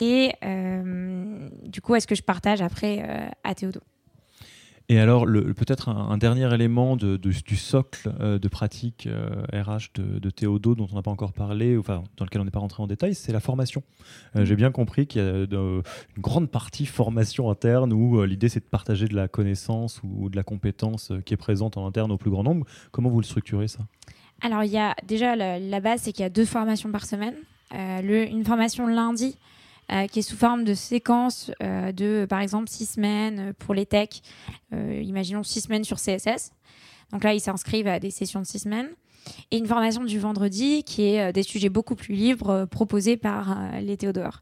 Et 0.00 0.32
euh, 0.44 1.48
du 1.64 1.80
coup, 1.80 1.94
est-ce 1.94 2.06
que 2.06 2.14
je 2.14 2.22
partage 2.22 2.62
après 2.62 3.02
euh, 3.02 3.28
à 3.44 3.54
Théodo? 3.54 3.80
Et 4.90 4.98
alors, 4.98 5.24
peut-être 5.24 5.88
un, 5.88 6.18
dernier 6.18 6.52
élément 6.52 6.94
de, 6.96 7.16
du 7.16 7.56
socle 7.56 8.12
euh, 8.20 8.38
de 8.38 8.48
pratique 8.48 9.08
RH 9.50 9.94
de, 9.94 10.18
de, 10.18 10.28
Théodo 10.30 10.74
dont 10.74 10.86
on 10.92 10.96
n'a 10.96 11.00
pas 11.00 11.10
encore 11.10 11.32
parlé, 11.32 11.78
enfin, 11.78 12.02
dans 12.18 12.26
lequel 12.26 12.42
on 12.42 12.44
n'est 12.44 12.50
pas 12.50 12.58
rentré 12.58 12.82
en 12.82 12.86
détail, 12.86 13.14
c'est 13.14 13.32
la 13.32 13.40
formation. 13.40 13.82
J'ai 14.34 14.56
bien 14.56 14.70
compris 14.70 15.06
qu'il 15.06 15.22
y 15.22 15.24
a 15.24 15.46
une 15.46 15.82
grande 16.18 16.50
partie 16.50 16.84
formation 16.84 17.48
interne 17.48 17.94
où 17.94 18.22
l'idée 18.24 18.50
c'est 18.50 18.60
de 18.60 18.66
partager 18.66 19.08
de 19.08 19.16
la 19.16 19.26
connaissance 19.26 20.02
ou, 20.02 20.28
de 20.28 20.36
la 20.36 20.42
compétence 20.42 21.12
qui 21.24 21.32
est 21.32 21.38
présente 21.38 21.78
en 21.78 21.86
interne 21.86 22.12
au 22.12 22.18
plus 22.18 22.30
grand 22.30 22.42
nombre. 22.42 22.66
Comment 22.90 23.08
vous 23.08 23.20
le 23.20 23.26
structurez 23.26 23.68
ça? 23.68 23.86
Alors, 24.42 24.64
il 24.64 24.70
y 24.70 24.78
a 24.78 24.94
déjà 25.06 25.34
la, 25.34 25.80
base, 25.80 26.02
c'est 26.02 26.12
qu'il 26.12 26.24
y 26.24 26.26
a 26.26 26.30
deux 26.30 26.44
formations 26.44 26.92
par 26.92 27.06
semaine. 27.06 27.36
Le, 27.72 28.28
une 28.28 28.44
formation 28.44 28.86
lundi 28.86 29.38
euh, 29.92 30.06
qui 30.06 30.20
est 30.20 30.22
sous 30.22 30.36
forme 30.36 30.64
de 30.64 30.74
séquence 30.74 31.50
euh, 31.62 31.92
de, 31.92 32.26
par 32.28 32.40
exemple, 32.40 32.68
six 32.68 32.86
semaines 32.86 33.52
pour 33.58 33.74
les 33.74 33.86
techs. 33.86 34.22
Euh, 34.72 35.00
imaginons 35.02 35.42
six 35.42 35.62
semaines 35.62 35.84
sur 35.84 35.98
CSS. 35.98 36.52
Donc 37.12 37.22
là, 37.24 37.34
ils 37.34 37.40
s'inscrivent 37.40 37.86
à 37.86 38.00
des 38.00 38.10
sessions 38.10 38.40
de 38.40 38.46
six 38.46 38.60
semaines. 38.60 38.88
Et 39.50 39.58
une 39.58 39.66
formation 39.66 40.04
du 40.04 40.18
vendredi 40.18 40.84
qui 40.84 41.02
est 41.02 41.32
des 41.32 41.42
sujets 41.42 41.70
beaucoup 41.70 41.94
plus 41.94 42.14
libres 42.14 42.66
proposés 42.66 43.16
par 43.16 43.56
les 43.80 43.96
Théodore. 43.96 44.40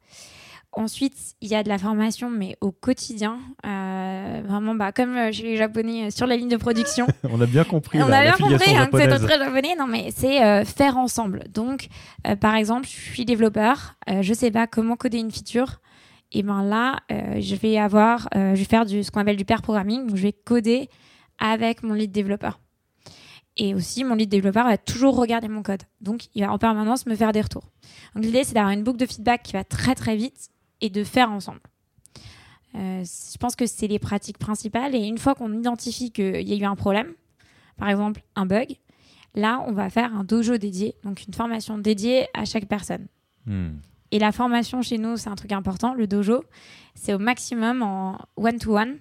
Ensuite, 0.74 1.34
il 1.42 1.50
y 1.50 1.54
a 1.54 1.62
de 1.62 1.68
la 1.68 1.76
formation, 1.76 2.30
mais 2.30 2.56
au 2.62 2.72
quotidien. 2.72 3.38
Euh, 3.66 4.40
vraiment, 4.42 4.74
bah, 4.74 4.90
comme 4.90 5.14
euh, 5.14 5.30
chez 5.30 5.42
les 5.42 5.56
Japonais 5.58 6.06
euh, 6.06 6.10
sur 6.10 6.26
la 6.26 6.34
ligne 6.34 6.48
de 6.48 6.56
production. 6.56 7.06
on 7.24 7.38
a 7.42 7.46
bien 7.46 7.64
compris. 7.64 8.00
On 8.00 8.10
a 8.10 8.22
bien 8.22 8.32
compris 8.32 8.74
hein, 8.74 8.86
que 8.86 8.98
c'est 8.98 9.18
très 9.18 9.38
japonais. 9.38 9.74
Non, 9.78 9.86
mais 9.86 10.10
c'est 10.16 10.64
faire 10.64 10.96
ensemble. 10.96 11.44
Donc, 11.52 11.88
par 12.40 12.54
exemple, 12.54 12.86
je 12.86 13.12
suis 13.12 13.26
développeur. 13.26 13.96
je 14.08 14.28
ne 14.28 14.34
sais 14.34 14.50
pas 14.50 14.66
comment 14.66 14.96
coder 14.96 15.18
une 15.18 15.30
feature. 15.30 15.80
Et 16.34 16.42
ben 16.42 16.62
là, 16.62 17.00
je 17.10 17.54
vais 17.54 17.76
avoir, 17.76 18.28
je 18.34 18.54
vais 18.54 18.64
faire 18.64 18.86
du, 18.86 19.04
ce 19.04 19.10
qu'on 19.10 19.20
appelle 19.20 19.36
du 19.36 19.44
pair 19.44 19.60
programming. 19.60 20.06
Donc, 20.06 20.16
je 20.16 20.22
vais 20.22 20.32
coder 20.32 20.88
avec 21.38 21.82
mon 21.82 21.92
lead 21.92 22.12
développeur. 22.12 22.60
Et 23.58 23.74
aussi, 23.74 24.04
mon 24.04 24.14
lead 24.14 24.30
développeur 24.30 24.64
va 24.64 24.78
toujours 24.78 25.16
regarder 25.16 25.48
mon 25.48 25.62
code. 25.62 25.82
Donc, 26.00 26.28
il 26.34 26.42
va 26.42 26.50
en 26.50 26.58
permanence 26.58 27.04
me 27.04 27.14
faire 27.14 27.32
des 27.32 27.42
retours. 27.42 27.68
Donc, 28.14 28.24
l'idée, 28.24 28.44
c'est 28.44 28.54
d'avoir 28.54 28.72
une 28.72 28.82
boucle 28.82 28.98
de 28.98 29.06
feedback 29.06 29.42
qui 29.42 29.52
va 29.52 29.64
très, 29.64 29.94
très 29.94 30.16
vite 30.16 30.51
et 30.82 30.90
de 30.90 31.04
faire 31.04 31.30
ensemble. 31.30 31.60
Euh, 32.74 33.04
je 33.04 33.38
pense 33.38 33.56
que 33.56 33.66
c'est 33.66 33.86
les 33.86 33.98
pratiques 33.98 34.38
principales. 34.38 34.94
Et 34.94 35.06
une 35.06 35.18
fois 35.18 35.34
qu'on 35.34 35.52
identifie 35.52 36.10
qu'il 36.10 36.46
y 36.46 36.52
a 36.52 36.56
eu 36.56 36.64
un 36.64 36.76
problème, 36.76 37.14
par 37.78 37.88
exemple 37.88 38.22
un 38.36 38.44
bug, 38.44 38.76
là, 39.34 39.64
on 39.66 39.72
va 39.72 39.88
faire 39.88 40.14
un 40.14 40.24
dojo 40.24 40.58
dédié, 40.58 40.94
donc 41.04 41.24
une 41.26 41.32
formation 41.32 41.78
dédiée 41.78 42.26
à 42.34 42.44
chaque 42.44 42.66
personne. 42.66 43.06
Hmm. 43.46 43.76
Et 44.10 44.18
la 44.18 44.32
formation 44.32 44.82
chez 44.82 44.98
nous, 44.98 45.16
c'est 45.16 45.30
un 45.30 45.34
truc 45.36 45.52
important. 45.52 45.94
Le 45.94 46.06
dojo, 46.06 46.44
c'est 46.94 47.14
au 47.14 47.18
maximum 47.18 47.82
en 47.82 48.18
one-to-one 48.36 48.98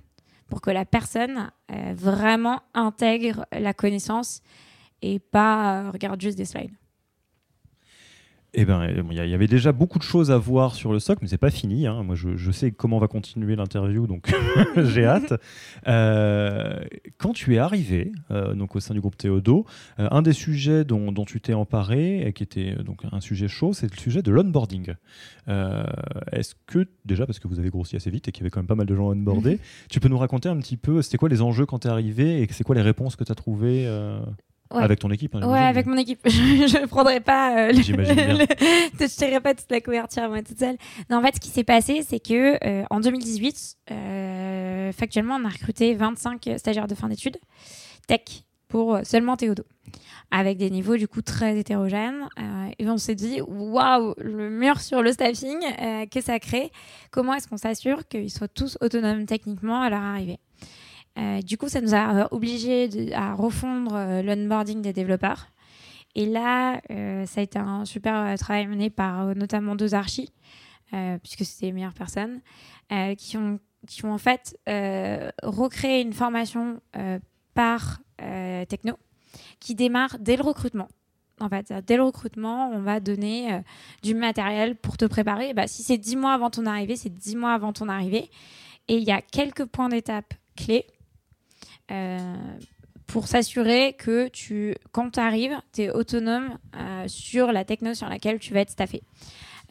pour 0.48 0.62
que 0.62 0.72
la 0.72 0.86
personne 0.86 1.52
euh, 1.72 1.94
vraiment 1.96 2.62
intègre 2.74 3.46
la 3.52 3.74
connaissance 3.74 4.41
et 5.02 5.20
pas 5.20 5.82
euh, 5.82 5.91
regarde 5.91 6.22
juste 6.22 6.38
des 6.38 6.46
slides. 6.46 6.72
Eh 8.54 8.66
ben, 8.66 8.86
il 9.10 9.16
y 9.16 9.34
avait 9.34 9.48
déjà 9.48 9.72
beaucoup 9.72 9.98
de 9.98 10.04
choses 10.04 10.30
à 10.30 10.38
voir 10.38 10.76
sur 10.76 10.92
le 10.92 11.00
soc, 11.00 11.20
mais 11.22 11.30
c'est 11.30 11.38
pas 11.38 11.52
fini. 11.52 11.88
Hein. 11.88 12.04
Moi, 12.04 12.16
je, 12.16 12.52
sais 12.52 12.72
comment 12.72 13.00
va 13.00 13.08
continuer 13.08 13.56
l'interview, 13.56 14.08
donc 14.08 14.30
j'ai 14.76 15.06
hâte. 15.06 15.34
Euh, 15.88 16.82
quand 17.18 17.32
tu 17.32 17.56
es 17.56 17.60
arrivé 17.60 18.12
euh, 18.30 18.54
donc 18.54 18.76
au 18.76 18.82
sein 18.82 18.94
du 18.94 19.00
groupe 19.00 19.16
Théodo, 19.16 19.66
euh, 20.00 20.10
un 20.12 20.22
des 20.22 20.34
sujets 20.34 20.84
dont, 20.84 21.14
tu 21.24 21.40
t'es 21.40 21.54
emparé, 21.54 22.28
et 22.28 22.34
qui 22.34 22.44
était 22.44 22.76
donc 22.84 23.04
un 23.10 23.22
sujet 23.22 23.48
chaud, 23.48 23.72
c'est 23.72 23.90
le 23.90 23.98
sujet 23.98 24.22
de 24.22 24.32
l'onboarding. 24.32 24.96
Est-ce 25.48 26.56
que 26.68 26.86
déjà, 27.06 27.26
parce 27.26 27.40
que 27.40 27.48
vous 27.48 27.60
avez 27.60 27.70
grossi 27.70 27.96
assez 27.96 28.10
vite 28.10 28.28
et 28.28 28.32
qu'il 28.34 28.42
y 28.42 28.44
avait 28.44 28.50
quand 28.50 28.60
même 28.60 28.68
pas 28.68 28.76
mal 28.76 28.86
de 28.86 28.96
gens 28.96 29.12
onboardés, 29.12 29.60
tu 29.90 30.02
peux 30.02 30.10
nous 30.10 30.18
raconter 30.18 30.50
un 30.50 30.58
petit 30.58 30.78
peu, 30.78 31.02
c'était 31.02 31.18
quoi 31.18 31.30
les 31.30 31.42
enjeux 31.42 31.66
quand 31.66 31.80
tu 31.80 31.88
es 31.88 31.92
arrivé 31.92 32.42
et 32.42 32.48
c'est 32.52 32.66
quoi 32.66 32.76
les 32.76 32.82
réponses 32.82 33.16
que 33.16 33.24
tu 33.24 33.32
as 33.32 33.36
trouvées 33.36 33.88
avec 34.80 35.00
ton 35.00 35.10
équipe 35.12 35.36
hein, 35.36 35.48
Ouais, 35.48 35.60
avec 35.60 35.86
mon 35.86 35.98
équipe. 35.98 36.20
je 36.26 36.82
ne 36.82 36.86
prendrai 36.86 37.20
pas. 37.20 37.70
Euh, 37.70 37.74
je 37.74 39.40
pas 39.40 39.54
toute 39.54 39.72
la 39.72 39.82
couverture 39.82 40.30
moi 40.30 40.42
toute 40.42 40.60
seule. 40.60 40.78
Non, 41.10 41.18
en 41.18 41.22
fait, 41.22 41.36
ce 41.36 41.40
qui 41.40 41.50
s'est 41.50 41.64
passé, 41.64 42.04
c'est 42.08 42.20
que 42.20 42.58
euh, 42.66 42.84
en 42.90 43.00
2018, 43.00 43.76
euh, 43.92 44.92
factuellement, 44.92 45.38
on 45.42 45.46
a 45.46 45.50
recruté 45.50 45.94
25 45.96 46.50
stagiaires 46.58 46.88
de 46.88 46.96
fin 46.96 47.10
d'études 47.10 47.38
tech 48.08 48.44
pour 48.68 49.00
seulement 49.04 49.36
Théodo, 49.36 49.64
avec 50.32 50.58
des 50.58 50.70
niveaux 50.70 50.96
du 50.96 51.08
coup 51.08 51.22
très 51.22 51.58
hétérogènes. 51.60 52.30
et 52.80 52.88
on 52.88 52.98
s'est 52.98 53.16
dit, 53.16 53.42
waouh, 53.42 54.14
le 54.18 54.50
mur 54.50 54.80
sur 54.80 55.02
le 55.02 55.12
staffing 55.12 55.60
que 56.10 56.22
ça 56.22 56.40
crée. 56.40 56.72
Comment 57.12 57.34
est-ce 57.34 57.50
qu'on 57.50 57.58
s'assure 57.58 58.08
qu'ils 58.08 58.32
soient 58.32 58.48
tous 58.48 58.78
autonomes 58.80 59.26
techniquement 59.26 59.82
à 59.82 59.90
leur 59.90 60.02
arrivée? 60.02 60.40
Euh, 61.17 61.41
du 61.41 61.58
coup, 61.58 61.67
ça 61.67 61.82
nous 61.82 61.93
a 61.93 62.15
euh, 62.15 62.28
obligés 62.32 63.13
à 63.13 63.34
refondre 63.34 63.95
euh, 63.95 64.21
l'onboarding 64.21 64.82
des 64.82 64.93
développeurs. 64.93 65.47
Et 66.15 66.26
là, 66.26 66.82
ça 67.26 67.39
a 67.39 67.43
été 67.43 67.58
un 67.58 67.86
super 67.86 68.38
travail 68.38 68.67
mené 68.67 68.89
par 68.89 69.34
notamment 69.34 69.78
deux 69.78 69.95
archis, 69.95 70.30
puisque 71.24 71.45
c'était 71.45 71.67
les 71.67 71.71
meilleures 71.71 71.93
personnes, 71.93 72.41
qui, 73.17 73.38
ont, 73.38 73.60
en 74.04 74.17
fait 74.17 74.60
recréé 75.41 76.02
une 76.02 76.12
formation 76.12 76.82
par 77.54 78.02
techno 78.17 79.00
qui 79.62 79.74
démarre 79.74 80.17
dès 80.19 80.36
le 80.36 80.43
recrutement. 80.43 80.89
En 81.39 81.47
fait, 81.47 81.74
dès 81.88 81.95
le 81.95 82.04
recrutement, 82.04 82.69
on 82.71 82.82
va 82.82 83.00
donner 83.00 83.62
du 84.04 84.13
matériel 84.13 84.76
pour 84.76 84.97
te 84.97 85.06
préparer. 85.06 85.54
Bah, 85.54 85.65
si 85.65 85.82
c'est 85.82 85.97
dix 85.97 86.17
mois 86.17 86.34
avant 86.34 86.50
ton 86.50 86.65
arrivée, 86.65 86.97
c'est 86.97 87.15
dix 87.15 87.38
mois 87.38 87.54
avant 87.54 87.71
ton 87.71 87.88
arrivée. 87.88 88.30
Et 88.89 88.97
il 88.97 89.04
y 89.06 89.12
a 89.12 89.21
quelques 89.21 89.63
points 89.63 89.88
d'étape 89.88 90.34
clés 90.58 90.88
euh, 90.88 91.01
pour 93.08 93.28
s'assurer 93.28 93.94
que 93.94 94.30
tu, 94.30 94.76
quand 94.92 95.12
tu 95.12 95.20
arrives, 95.20 95.58
tu 95.74 95.84
es 95.84 95.90
autonome 95.90 96.58
euh, 96.76 97.08
sur 97.08 97.52
la 97.52 97.66
techno 97.66 97.94
sur 97.94 98.08
laquelle 98.08 98.40
tu 98.40 98.54
vas 98.54 98.62
être 98.62 98.70
staffé. 98.70 99.04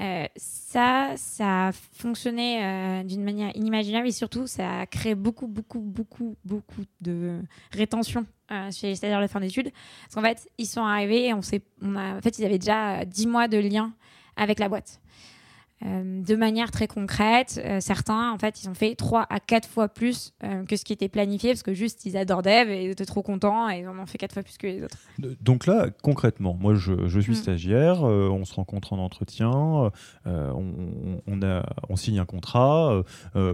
Euh, 0.01 0.27
ça, 0.37 1.13
ça 1.17 1.69
a 1.69 1.73
fonctionné 1.73 3.03
d'une 3.05 3.23
manière 3.23 3.55
inimaginable 3.55 4.09
et 4.09 4.13
surtout, 4.13 4.47
ça 4.47 4.81
a 4.81 4.87
créé 4.87 5.15
beaucoup, 5.15 5.47
beaucoup, 5.47 5.81
beaucoup, 5.81 6.37
beaucoup 6.45 6.85
de 7.01 7.41
rétention 7.73 8.27
chez 8.73 8.89
les 8.89 8.95
stagiaires 8.97 9.21
de 9.21 9.27
fin 9.27 9.41
d'études. 9.41 9.71
Parce 10.05 10.15
qu'en 10.15 10.23
fait, 10.23 10.49
ils 10.59 10.67
sont 10.67 10.83
arrivés 10.83 11.27
et 11.27 11.35
on, 11.35 11.41
on 11.83 11.97
en 11.97 12.21
fait, 12.21 12.39
ils 12.39 12.45
avaient 12.45 12.59
déjà 12.59 13.05
10 13.05 13.27
mois 13.27 13.47
de 13.47 13.59
lien 13.59 13.93
avec 14.37 14.59
la 14.59 14.69
boîte. 14.69 15.01
Euh, 15.87 16.23
de 16.23 16.37
manière 16.37 16.71
très 16.71 16.87
concrète. 16.87 17.59
Euh, 17.65 17.81
certains, 17.81 18.33
en 18.33 18.39
fait, 18.39 18.63
ils 18.63 18.69
ont 18.69 18.75
fait 18.75 18.95
3 18.95 19.27
à 19.31 19.41
4 19.41 19.67
fois 19.67 19.89
plus 19.89 20.35
euh, 20.45 20.65
que 20.67 20.77
ce 20.77 20.85
qui 20.85 20.93
était 20.93 21.09
planifié 21.09 21.53
parce 21.53 21.63
que 21.63 21.73
juste 21.73 22.05
ils 22.05 22.19
adorent 22.19 22.43
Dev 22.43 22.69
et 22.69 22.85
ils 22.85 22.91
étaient 22.91 23.07
trop 23.07 23.23
contents 23.23 23.71
et 23.71 23.81
ils 23.81 23.89
en 23.89 23.99
ont 23.99 24.05
fait 24.05 24.19
4 24.19 24.35
fois 24.35 24.43
plus 24.43 24.59
que 24.59 24.67
les 24.67 24.83
autres. 24.83 24.99
Donc 25.41 25.67
là, 25.67 25.89
concrètement, 26.03 26.55
moi 26.55 26.75
je, 26.75 27.21
suis 27.21 27.33
mm. 27.33 27.35
stagiaire, 27.35 28.03
on 28.03 28.45
se 28.45 28.55
rencontre 28.55 28.93
en 28.93 28.99
entretien, 28.99 29.51
on, 30.27 31.43
a, 31.43 31.63
on 31.89 31.97
signe 31.97 32.19
un 32.19 32.27
contrat. 32.27 33.03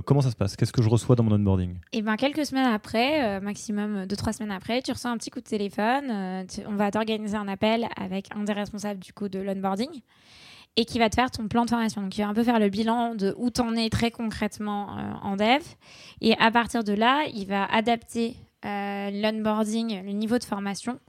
comment 0.04 0.20
ça 0.20 0.30
se 0.30 0.36
passe? 0.36 0.56
Qu'est-ce 0.56 0.72
que 0.72 0.82
je 0.82 0.88
reçois 0.88 1.14
dans 1.14 1.22
mon 1.22 1.34
onboarding? 1.34 1.74
Et 1.92 1.98
eh 1.98 2.02
ben 2.02 2.16
quelques 2.16 2.44
semaines 2.44 2.72
après, 2.72 3.40
maximum 3.40 4.04
2-3 4.04 4.32
semaines 4.32 4.50
après, 4.50 4.82
tu 4.82 4.90
reçois 4.92 5.10
un 5.10 5.16
petit 5.16 5.30
coup 5.30 5.40
de 5.40 5.46
téléphone. 5.46 6.46
on 6.66 6.74
va 6.74 6.90
t'organiser 6.90 7.36
un 7.36 7.48
appel 7.48 7.86
avec 7.96 8.28
un 8.34 8.42
des 8.42 8.52
responsables 8.52 9.00
du 9.00 9.12
coup 9.12 9.28
de 9.28 9.38
l'onboarding 9.38 10.02
et 10.76 10.84
qui 10.84 10.98
va 10.98 11.08
te 11.08 11.14
faire 11.14 11.30
ton 11.30 11.48
plan 11.48 11.64
de 11.64 11.70
formation. 11.70 12.02
Donc, 12.02 12.16
il 12.16 12.22
va 12.22 12.28
un 12.28 12.34
peu 12.34 12.44
faire 12.44 12.60
le 12.60 12.68
bilan 12.68 13.14
de 13.14 13.34
où 13.38 13.50
tu 13.50 13.60
en 13.62 13.74
es 13.74 13.88
très 13.88 14.10
concrètement 14.10 14.96
euh, 14.96 15.12
en 15.22 15.36
dev. 15.36 15.62
Et 16.20 16.36
à 16.38 16.50
partir 16.50 16.84
de 16.84 16.92
là, 16.92 17.24
il 17.34 17.46
va 17.46 17.64
adapter 17.64 18.36
euh, 18.64 19.10
l'onboarding, 19.10 20.04
le 20.04 20.12
niveau 20.12 20.38
de 20.38 20.44
formation 20.44 21.00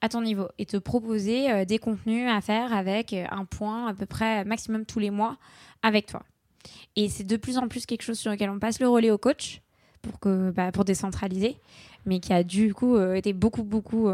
à 0.00 0.08
ton 0.08 0.22
niveau 0.22 0.48
et 0.58 0.66
te 0.66 0.78
proposer 0.78 1.50
euh, 1.50 1.64
des 1.64 1.78
contenus 1.78 2.28
à 2.28 2.40
faire 2.40 2.72
avec 2.72 3.12
un 3.12 3.44
point 3.44 3.86
à 3.86 3.94
peu 3.94 4.06
près 4.06 4.44
maximum 4.44 4.86
tous 4.86 4.98
les 4.98 5.10
mois 5.10 5.36
avec 5.82 6.06
toi. 6.06 6.22
Et 6.96 7.08
c'est 7.08 7.24
de 7.24 7.36
plus 7.36 7.58
en 7.58 7.68
plus 7.68 7.86
quelque 7.86 8.02
chose 8.02 8.18
sur 8.18 8.30
lequel 8.30 8.48
on 8.48 8.58
passe 8.58 8.80
le 8.80 8.88
relais 8.88 9.10
au 9.10 9.18
coach 9.18 9.60
pour, 10.00 10.18
que, 10.20 10.50
bah, 10.50 10.72
pour 10.72 10.84
décentraliser, 10.84 11.58
mais 12.06 12.18
qui 12.18 12.32
a 12.32 12.42
du 12.44 12.72
coup 12.72 12.98
été 13.00 13.32
beaucoup, 13.32 13.64
beaucoup 13.64 14.10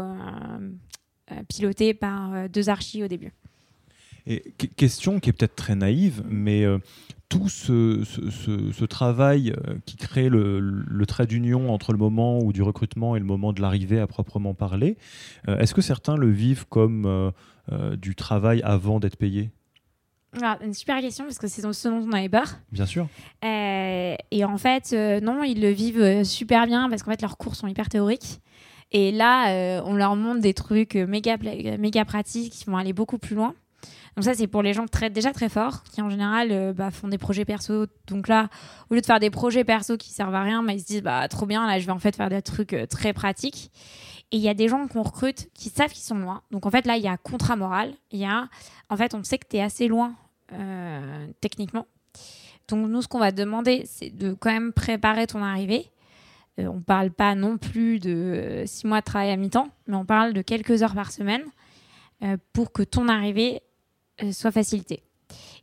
piloté 1.47 1.93
par 1.93 2.49
deux 2.49 2.69
archis 2.69 3.03
au 3.03 3.07
début. 3.07 3.33
Et 4.29 4.43
question 4.77 5.19
qui 5.19 5.31
est 5.31 5.33
peut-être 5.33 5.55
très 5.55 5.73
naïve, 5.73 6.23
mais 6.29 6.63
euh, 6.63 6.77
tout 7.29 7.49
ce, 7.49 8.85
travail 8.85 9.51
euh, 9.51 9.73
qui 9.87 9.97
crée 9.97 10.29
le, 10.29 11.03
trait 11.07 11.25
d'union 11.25 11.73
entre 11.73 11.93
le 11.93 11.97
moment 11.97 12.39
du 12.51 12.61
recrutement 12.61 13.15
et 13.15 13.19
le 13.19 13.25
moment 13.25 13.53
de 13.53 13.61
l'arrivée 13.61 13.99
à 13.99 14.05
proprement 14.05 14.53
parler, 14.53 14.97
euh, 15.47 15.57
est-ce 15.57 15.73
que 15.73 15.81
certains 15.81 16.15
le 16.15 16.29
vivent 16.29 16.67
comme 16.69 17.33
du 17.97 18.15
travail 18.15 18.61
avant 18.63 18.99
d'être 18.99 19.17
payé? 19.17 19.49
Ah, 20.43 20.59
une 20.63 20.75
super 20.75 21.01
question 21.01 21.25
parce 21.25 21.39
que 21.39 21.47
c'est 21.47 21.61
ce 21.61 21.87
dont 21.87 22.05
on 22.07 22.11
avait 22.11 22.29
peur. 22.29 22.59
Bien 22.71 22.85
sûr. 22.85 23.07
et 23.41 24.45
en 24.45 24.57
fait, 24.59 24.93
non, 25.23 25.43
ils 25.43 25.59
le 25.59 25.69
vivent 25.69 26.23
super 26.23 26.67
bien 26.67 26.87
parce 26.87 27.01
qu'en 27.01 27.09
fait, 27.11 27.21
leurs 27.23 27.37
cours 27.37 27.55
sont 27.55 27.67
hyper 27.67 27.89
théoriques. 27.89 28.41
Et 28.91 29.11
là, 29.11 29.81
on 29.85 29.95
leur 29.95 30.15
montre 30.15 30.41
des 30.41 30.53
trucs 30.53 30.93
méga, 30.93 31.37
méga 31.79 32.05
pratiques 32.05 32.53
qui 32.53 32.65
vont 32.65 32.77
aller 32.77 32.93
beaucoup 32.93 33.17
plus 33.17 33.35
loin. 33.35 33.55
Donc 34.19 34.25
ça, 34.25 34.33
c'est 34.33 34.47
pour 34.47 34.63
les 34.63 34.73
gens 34.73 34.85
très, 34.85 35.09
déjà 35.09 35.31
très 35.31 35.47
forts, 35.47 35.81
qui 35.83 36.01
en 36.01 36.09
général 36.09 36.51
euh, 36.51 36.73
bah, 36.73 36.91
font 36.91 37.07
des 37.07 37.17
projets 37.17 37.45
perso. 37.45 37.85
Donc 38.07 38.27
là, 38.27 38.49
au 38.89 38.93
lieu 38.93 38.99
de 38.99 39.05
faire 39.05 39.21
des 39.21 39.29
projets 39.29 39.63
perso 39.63 39.95
qui 39.95 40.09
servent 40.09 40.35
à 40.35 40.41
rien, 40.41 40.61
bah, 40.61 40.73
ils 40.73 40.81
se 40.81 40.85
disent, 40.85 41.01
bah, 41.01 41.25
trop 41.29 41.45
bien, 41.45 41.65
là, 41.65 41.79
je 41.79 41.85
vais 41.85 41.93
en 41.93 41.99
fait 41.99 42.17
faire 42.17 42.27
des 42.27 42.41
trucs 42.41 42.73
euh, 42.73 42.85
très 42.85 43.13
pratiques. 43.13 43.71
Et 44.33 44.35
il 44.35 44.41
y 44.41 44.49
a 44.49 44.53
des 44.53 44.67
gens 44.67 44.89
qu'on 44.89 45.03
recrute 45.03 45.47
qui 45.53 45.69
savent 45.69 45.93
qu'ils 45.93 46.03
sont 46.03 46.17
loin. 46.17 46.41
Donc 46.51 46.65
en 46.65 46.69
fait, 46.69 46.85
là, 46.85 46.97
il 46.97 47.01
y 47.01 47.07
a 47.07 47.15
contrat 47.15 47.55
moral. 47.55 47.93
Il 48.11 48.19
y 48.19 48.25
a, 48.25 48.49
en 48.89 48.97
fait, 48.97 49.15
on 49.15 49.23
sait 49.23 49.37
que 49.37 49.47
tu 49.49 49.55
es 49.55 49.61
assez 49.61 49.87
loin 49.87 50.15
euh, 50.51 51.27
techniquement. 51.39 51.87
Donc 52.67 52.89
nous, 52.89 53.01
ce 53.01 53.07
qu'on 53.07 53.19
va 53.19 53.31
demander, 53.31 53.83
c'est 53.85 54.09
de 54.09 54.33
quand 54.33 54.51
même 54.51 54.73
préparer 54.73 55.27
ton 55.27 55.41
arrivée. 55.41 55.89
on 56.57 56.73
ne 56.73 56.81
parle 56.81 57.11
pas 57.11 57.35
non 57.35 57.57
plus 57.57 57.99
de 57.99 58.63
six 58.65 58.85
mois 58.85 58.99
de 58.99 59.05
travail 59.05 59.31
à 59.31 59.37
mi-temps, 59.37 59.69
mais 59.87 59.95
on 59.95 60.03
parle 60.03 60.33
de 60.33 60.41
quelques 60.41 60.83
heures 60.83 60.93
par 60.93 61.13
semaine 61.13 61.43
pour 62.51 62.73
que 62.73 62.83
ton 62.83 63.07
arrivée 63.07 63.61
soit 64.31 64.51
facilité. 64.51 65.03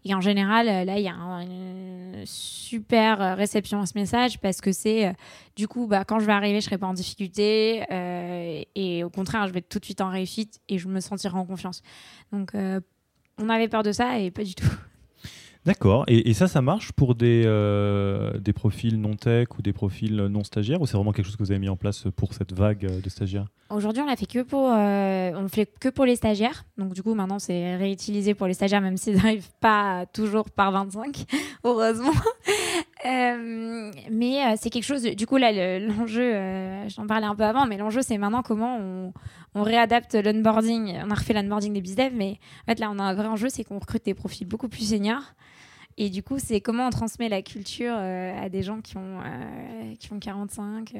Et 0.05 0.15
en 0.15 0.21
général, 0.21 0.69
euh, 0.69 0.85
là, 0.85 0.99
il 0.99 1.05
y 1.05 1.09
a 1.09 1.15
une 1.15 2.23
super 2.25 3.37
réception 3.37 3.81
à 3.81 3.87
ce 3.87 3.99
message 3.99 4.39
parce 4.39 4.61
que 4.61 4.71
c'est, 4.71 5.09
euh, 5.09 5.13
du 5.57 5.67
coup, 5.67 5.89
bah, 5.89 6.05
quand 6.05 6.21
je 6.21 6.27
vais 6.27 6.33
arriver, 6.33 6.61
je 6.61 6.67
serai 6.67 6.79
pas 6.79 6.87
en 6.87 6.95
difficulté 6.95 7.83
et 8.77 9.03
au 9.03 9.11
contraire, 9.11 9.49
je 9.49 9.53
vais 9.53 9.59
être 9.59 9.69
tout 9.69 9.81
de 9.81 9.85
suite 9.85 10.01
en 10.01 10.11
réussite 10.11 10.61
et 10.69 10.79
je 10.79 10.87
me 10.87 11.01
sentirai 11.01 11.37
en 11.37 11.45
confiance. 11.45 11.83
Donc, 12.33 12.53
on 13.39 13.49
avait 13.49 13.69
peur 13.69 13.83
de 13.83 13.93
ça 13.93 14.19
et 14.19 14.31
pas 14.31 14.45
du 14.45 14.55
tout. 14.55 14.67
D'accord. 15.67 16.05
Et, 16.07 16.33
ça, 16.33 16.47
ça 16.47 16.63
marche 16.63 16.93
pour 16.93 17.17
des, 17.17 17.43
euh, 17.45 18.31
profils 18.55 19.01
non 19.01 19.17
tech 19.17 19.49
ou 19.59 19.63
des 19.63 19.73
profils 19.73 20.15
non 20.15 20.45
stagiaires 20.45 20.81
ou 20.81 20.87
c'est 20.87 20.97
vraiment 20.97 21.11
quelque 21.11 21.27
chose 21.27 21.35
que 21.35 21.43
vous 21.43 21.51
avez 21.51 21.59
mis 21.59 21.69
en 21.69 21.77
place 21.77 22.05
pour 22.15 22.35
cette 22.35 22.53
vague 22.53 22.85
euh, 22.85 23.01
de 23.01 23.09
stagiaires? 23.11 23.47
Aujourd'hui, 23.71 24.01
on 24.01 24.07
l'a 24.07 24.15
fait 24.15 24.27
que 24.27 24.43
pour, 24.43 24.71
euh, 24.73 25.49
fait 25.49 25.69
que 25.81 25.89
pour 25.89 26.05
les 26.05 26.15
stagiaires. 26.15 26.65
Donc 26.79 26.93
du 26.93 27.03
coup, 27.03 27.15
maintenant, 27.15 27.41
c'est 27.41 27.75
réutilisé 27.75 28.35
pour 28.35 28.47
les 28.47 28.55
stagiaires, 28.55 28.81
même 28.81 28.97
s'ils 28.97 29.17
n'arrivent 29.23 29.51
pas 29.61 30.07
toujours 30.13 30.51
par 30.51 30.71
25, 30.71 31.25
heureusement. 31.65 32.13
mais 33.05 34.57
c'est 34.57 34.71
quelque 34.71 34.85
chose. 34.85 35.03
Du 35.03 35.27
coup, 35.27 35.37
là, 35.37 35.81
l'enjeu, 35.81 36.33
j'en 36.91 37.09
parlais 37.09 37.27
un 37.27 37.35
peu 37.35 37.43
avant, 37.43 37.67
mais 37.67 37.77
l'enjeu, 37.77 38.03
c'est 38.03 38.19
maintenant 38.19 38.43
comment 38.43 38.79
on, 38.79 39.63
réadapte 39.63 40.15
l'onboarding. 40.15 41.01
On 41.05 41.11
a 41.11 41.15
refait 41.15 41.33
l'onboarding 41.33 41.73
des 41.73 41.81
bizdev, 41.81 42.13
mais 42.15 42.39
en 42.63 42.67
fait, 42.67 42.79
là, 42.79 42.89
on 42.95 43.01
a 43.01 43.03
un 43.03 43.15
vrai 43.15 43.27
enjeu, 43.27 43.49
c'est 43.49 43.65
qu'on 43.65 43.81
recrute 43.81 44.05
des 44.05 44.15
profils 44.15 44.47
beaucoup 44.47 44.69
plus 44.69 44.91
seniors. 44.91 45.33
Et 45.99 46.11
du 46.11 46.23
coup, 46.23 46.39
c'est 46.39 46.61
comment 46.61 46.89
on 46.89 46.91
transmet 46.91 47.31
la 47.31 47.41
culture 47.41 47.95
euh, 47.97 48.39
à 48.39 48.51
des 48.51 48.63
gens 48.63 48.83
qui 48.83 48.99
ont, 48.99 49.19
euh, 49.19 49.95
qui 49.99 50.13
ont 50.13 50.19
45, 50.19 50.93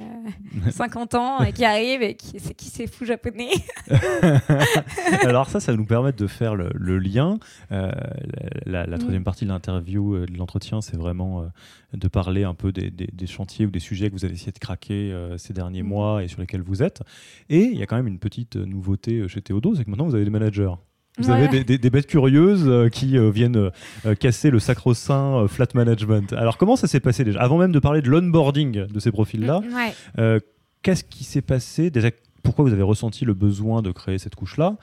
50 0.71 1.15
euh, 1.15 1.19
ans 1.19 1.43
et 1.43 1.53
qui 1.53 1.67
arrivent 1.67 2.03
et 2.03 2.15
qui, 2.15 2.39
qui 2.55 2.71
c'est 2.71 2.87
fou 2.87 3.05
japonais? 3.05 3.51
Alors 5.23 5.51
ça, 5.51 5.61
ça 5.61 5.73
va 5.73 5.77
nous 5.77 5.85
permettre 5.85 6.17
de 6.17 6.27
faire 6.27 6.55
le, 6.55 6.99
lien. 6.99 7.39
la, 7.71 8.87
mm. 8.87 8.99
troisième 8.99 9.25
partie 9.25 9.45
de 9.45 9.51
l'interview, 9.51 10.25
de 10.25 10.39
l'entretien, 10.39 10.81
c'est 10.81 10.97
vraiment 10.97 11.47
de 11.93 12.09
parler 12.09 12.45
un 12.45 12.55
peu 12.55 12.73
des, 12.73 12.91
des, 12.91 13.27
chantiers 13.27 13.67
ou 13.67 13.71
des 13.71 13.81
sujets 13.81 14.09
que 14.09 14.15
vous 14.15 14.25
avez 14.25 14.35
essayé 14.35 14.53
de 14.53 14.59
craquer 14.59 15.15
ces 15.37 15.53
derniers 15.53 15.83
mm. 15.83 15.89
mois 15.89 16.25
et 16.25 16.29
sur 16.29 16.41
lesquels 16.41 16.63
vous 16.63 16.83
êtes. 16.83 17.03
Et 17.51 17.65
il 17.65 17.77
y 17.77 17.83
a 17.83 17.87
quand 17.87 17.97
même 17.97 18.09
une 18.09 18.19
petite 18.19 18.57
nouveauté 18.57 19.29
chez 19.29 19.43
Théodo, 19.43 19.75
c'est 19.75 19.85
que 19.85 19.91
maintenant 19.91 20.07
vous 20.07 20.15
avez 20.15 20.25
des 20.25 20.31
managers. 20.31 20.73
Vous 21.19 21.31
avez 21.31 21.65
des, 21.65 21.91
bêtes 21.91 22.07
curieuses 22.07 22.67
euh, 22.67 22.89
qui 22.89 23.17
euh, 23.17 23.31
viennent 23.31 23.71
euh, 24.05 24.15
casser 24.15 24.51
le 24.51 24.59
sacro-saint 24.59 25.47
flat 25.49 25.69
management. 25.75 26.33
Alors 26.35 26.59
comment 26.59 26.77
ça 26.77 26.87
s'est 26.87 27.01
passé 27.01 27.25
déjà? 27.25 27.41
Avant 27.41 27.59
même 27.59 27.73
de 27.73 27.79
parler 27.79 28.03
de 28.03 28.11
l'onboarding 28.11 28.87
de 28.87 29.01
ces 29.01 29.11
profils-là, 29.11 29.61
mm, 29.61 30.39
qu'est-ce 30.83 31.05
qui 31.05 31.25
s'est 31.25 31.43
passé 31.43 31.91
déjà? 31.91 32.11
Pourquoi 32.43 32.65
vous 32.65 32.73
avez 32.73 32.83
ressenti 32.83 33.25
le 33.25 33.35
besoin 33.35 33.83
de 33.83 33.91
créer 33.91 34.19
cette 34.19 34.37
couche-là? 34.37 34.77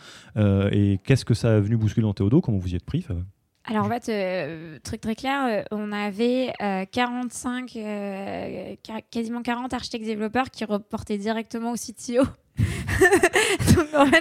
Et 0.72 1.00
qu'est-ce 1.06 1.24
que 1.24 1.34
ça 1.34 1.56
a 1.56 1.60
venu 1.60 1.78
bousculer 1.78 2.04
dans 2.04 2.14
Théodo? 2.14 2.42
Comment 2.42 2.58
vous 2.58 2.74
y 2.74 2.76
êtes 2.76 2.84
pris 2.84 3.06
alors 3.66 3.86
en 3.86 3.90
fait, 3.90 4.82
truc 4.84 5.02
très 5.02 5.16
clair, 5.16 5.64
on 5.72 5.92
avait 5.92 6.54
45, 6.92 7.78
quasiment 9.10 9.42
40 9.42 9.74
architectes 9.74 10.06
développeurs 10.06 10.52
qui 10.52 10.66
reportaient 10.66 11.18
directement 11.18 11.72
au 11.72 11.76
CTO. 11.76 12.24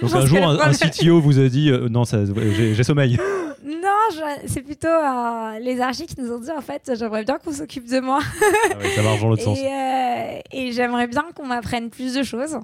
Donc, 0.01 0.13
un 0.13 0.25
jour, 0.25 0.43
un, 0.43 0.71
CTO 0.71 1.19
vous 1.19 1.39
a 1.39 1.47
dit 1.47 1.69
euh, 1.69 1.87
non, 1.89 2.03
j'ai 2.05 2.83
sommeil. 2.83 3.17
Non, 3.65 4.25
c'est 4.45 4.61
plutôt 4.61 4.87
euh, 4.87 5.59
les 5.59 5.79
archis 5.79 6.05
qui 6.05 6.19
nous 6.19 6.31
ont 6.31 6.39
dit 6.39 6.51
en 6.51 6.59
fait, 6.59 6.91
j'aimerais 6.97 7.23
bien 7.23 7.37
qu'on 7.37 7.53
s'occupe 7.53 7.89
de 7.89 7.99
moi. 8.01 8.19
Ah 8.21 8.75
ça 8.93 9.01
marche 9.01 9.21
dans 9.21 9.29
l'autre 9.29 9.43
sens. 9.43 9.57
Euh, 9.57 10.39
et 10.51 10.71
j'aimerais 10.73 11.07
bien 11.07 11.23
qu'on 11.33 11.45
m'apprenne 11.45 11.89
plus 11.89 12.13
de 12.13 12.23
choses. 12.23 12.57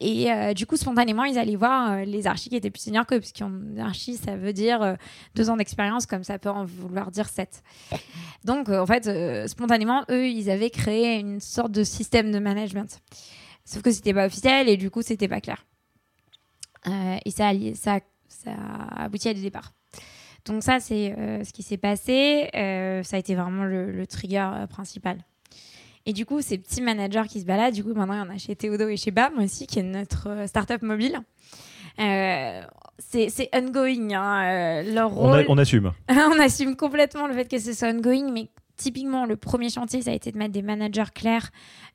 Et 0.00 0.54
du 0.54 0.66
coup, 0.66 0.76
spontanément, 0.76 1.24
ils 1.24 1.38
allaient 1.38 1.56
voir 1.56 2.04
les 2.04 2.26
archis 2.26 2.48
qui 2.48 2.56
étaient 2.56 2.70
plus 2.70 2.82
seniors 2.82 3.06
que, 3.06 3.16
puisqu'un 3.16 3.50
archi, 3.78 4.16
ça 4.16 4.36
veut 4.36 4.52
dire 4.52 4.96
deux 5.34 5.50
ans 5.50 5.56
d'expérience, 5.56 6.04
comme 6.06 6.24
ça 6.24 6.38
peut 6.38 6.50
en 6.50 6.64
vouloir 6.64 7.10
dire 7.10 7.28
sept. 7.28 7.62
Donc, 8.44 8.68
en 8.68 8.86
fait, 8.86 9.48
spontanément, 9.48 10.04
eux, 10.10 10.28
ils 10.28 10.50
avaient 10.50 10.70
créé 10.70 11.18
une 11.20 11.40
sorte 11.40 11.72
de 11.72 11.84
système 11.84 12.32
de 12.32 12.38
management. 12.38 13.00
Sauf 13.64 13.82
que 13.82 13.90
c'était 13.90 14.12
pas 14.12 14.26
officiel 14.26 14.68
et 14.68 14.76
du 14.76 14.90
coup, 14.90 15.02
c'était 15.02 15.28
pas 15.28 15.40
clair. 15.40 15.64
Euh, 16.86 17.16
et 17.24 17.30
ça, 17.30 17.52
ça, 17.74 18.00
ça 18.28 18.50
a 18.50 19.04
abouti 19.04 19.28
à 19.28 19.34
des 19.34 19.40
départs. 19.40 19.72
Donc 20.44 20.62
ça, 20.62 20.80
c'est 20.80 21.14
euh, 21.18 21.42
ce 21.44 21.52
qui 21.52 21.62
s'est 21.62 21.78
passé. 21.78 22.50
Euh, 22.54 23.02
ça 23.02 23.16
a 23.16 23.18
été 23.18 23.34
vraiment 23.34 23.64
le, 23.64 24.06
trigger 24.06 24.66
principal. 24.68 25.18
Et 26.06 26.12
du 26.12 26.26
coup, 26.26 26.40
ces 26.42 26.58
petits 26.58 26.82
managers 26.82 27.24
qui 27.28 27.40
se 27.40 27.46
baladent, 27.46 27.74
du 27.74 27.82
coup, 27.82 27.94
maintenant, 27.94 28.14
il 28.14 28.18
y 28.18 28.20
en 28.20 28.30
a 28.30 28.38
chez 28.38 28.54
Théodo 28.54 28.88
et 28.88 28.96
chez 28.96 29.10
BAM 29.10 29.38
aussi, 29.38 29.66
qui 29.66 29.78
est 29.78 29.82
notre 29.82 30.46
startup 30.46 30.82
mobile. 30.82 31.20
c'est 31.96 33.48
ongoing. 33.54 34.12
Hein, 34.12 34.82
leur 34.82 35.10
rôle... 35.10 35.46
on, 35.48 35.54
on 35.54 35.58
assume. 35.58 35.92
on 36.08 36.38
assume 36.38 36.76
complètement 36.76 37.26
le 37.26 37.34
fait 37.34 37.48
que 37.48 37.58
ce 37.58 37.72
soit 37.72 37.88
ongoing, 37.88 38.30
mais 38.32 38.50
typiquement, 38.76 39.26
le 39.26 39.36
premier 39.36 39.70
chantier, 39.70 40.02
ça 40.02 40.10
a 40.10 40.14
été 40.14 40.32
de 40.32 40.38
mettre 40.38 40.52
des 40.52 40.62
managers 40.62 41.10
clairs 41.14 41.50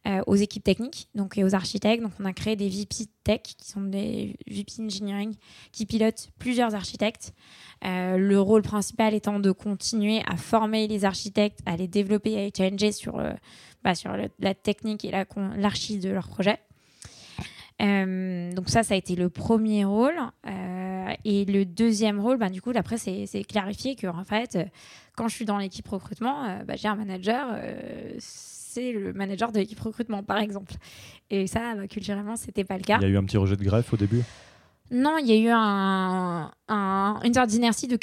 euh, 0.08 0.22
aux 0.28 0.36
équipes 0.36 0.64
techniques 0.64 1.10
donc, 1.16 1.38
et 1.38 1.44
aux 1.44 1.56
architectes. 1.56 2.02
Donc, 2.02 2.14
on 2.20 2.26
a 2.26 2.34
créé 2.34 2.56
des 2.56 2.70
VP 2.70 3.06
Tech, 3.24 3.42
qui 3.44 3.68
sont 3.68 3.82
des 3.82 4.38
VP 4.48 4.84
Engineering, 4.84 5.36
qui 5.72 5.86
pilotent 5.86 6.30
plusieurs 6.40 6.76
architectes. 6.76 7.34
Euh, 7.86 8.18
le 8.18 8.40
rôle 8.40 8.62
principal 8.62 9.14
étant 9.14 9.40
de 9.40 9.52
continuer 9.52 10.22
à 10.28 10.38
former 10.38 10.88
les 10.88 11.06
architectes, 11.06 11.60
à 11.66 11.76
les 11.76 11.88
développer, 11.88 12.38
à 12.38 12.42
les 12.42 12.52
challenger 12.56 12.92
sur, 12.92 13.20
euh, 13.20 13.34
bah, 13.84 13.96
sur 13.96 14.12
la 14.40 14.54
technique 14.54 15.06
et 15.06 15.12
l'archi 15.58 16.00
de 16.00 16.10
leur 16.10 16.28
projet. 16.28 16.60
donc 17.80 18.70
ça, 18.70 18.84
ça 18.84 18.94
a 18.94 18.98
été 18.98 19.16
le 19.16 19.30
premier 19.30 19.86
rôle. 19.86 20.20
et 21.26 21.46
le 21.46 21.66
deuxième 21.66 22.20
rôle, 22.20 22.38
bah, 22.38 22.50
du 22.50 22.62
coup, 22.62 22.72
après, 22.76 22.98
c'est 22.98 23.44
clarifier 23.44 23.96
que 23.96 24.08
en 24.08 24.24
fait, 24.24 24.58
quand 25.20 25.28
je 25.28 25.36
suis 25.36 25.46
dans 25.46 25.58
l'équipe 25.58 25.88
recrutement, 25.90 26.46
euh, 26.46 26.64
bah, 26.64 26.76
j'ai 26.78 26.88
un 26.88 26.96
manager, 26.96 27.50
euh, 27.52 28.14
c'est 28.20 28.94
le 28.94 29.12
manager 29.12 29.52
de 29.52 29.60
l'équipe 29.60 29.80
recrutement, 29.82 30.24
par 30.24 30.38
exemple. 30.38 30.72
Et 31.30 31.46
ça, 31.46 31.76
bah, 31.76 31.88
culturellement, 31.90 32.38
c'était 32.38 32.64
pas 32.64 32.78
le 32.78 32.84
cas. 32.84 33.00
Il 33.02 33.04
y 33.04 33.06
a 33.06 33.10
eu 33.10 33.18
un 33.18 33.26
petit 33.26 33.36
rejet 33.36 33.58
de 33.58 33.64
greffe 33.64 33.92
au 33.94 33.98
début? 33.98 34.24
Non, 34.92 35.18
il 35.18 35.28
y 35.28 35.34
a 35.34 35.36
eu 35.36 35.50
un, 35.52 36.52
une 36.70 37.34
sorte 37.34 37.50
d'inertie 37.50 37.88
de. 37.88 38.00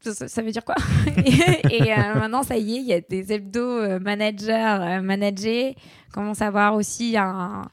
Ça, 0.00 0.42
veut 0.42 0.50
dire 0.50 0.64
quoi? 0.64 0.76
Et, 1.70 1.92
euh, 1.92 2.14
maintenant, 2.14 2.42
ça 2.42 2.56
y 2.56 2.76
est, 2.76 2.80
il 2.80 2.86
y 2.86 2.92
a 2.92 3.00
des 3.00 3.32
hebdo 3.32 3.98
managers 4.00 5.00
managés. 5.02 5.76
On 6.08 6.12
commence 6.12 6.42
à 6.42 6.46
avoir 6.46 6.74
aussi 6.74 7.16
un, 7.16 7.68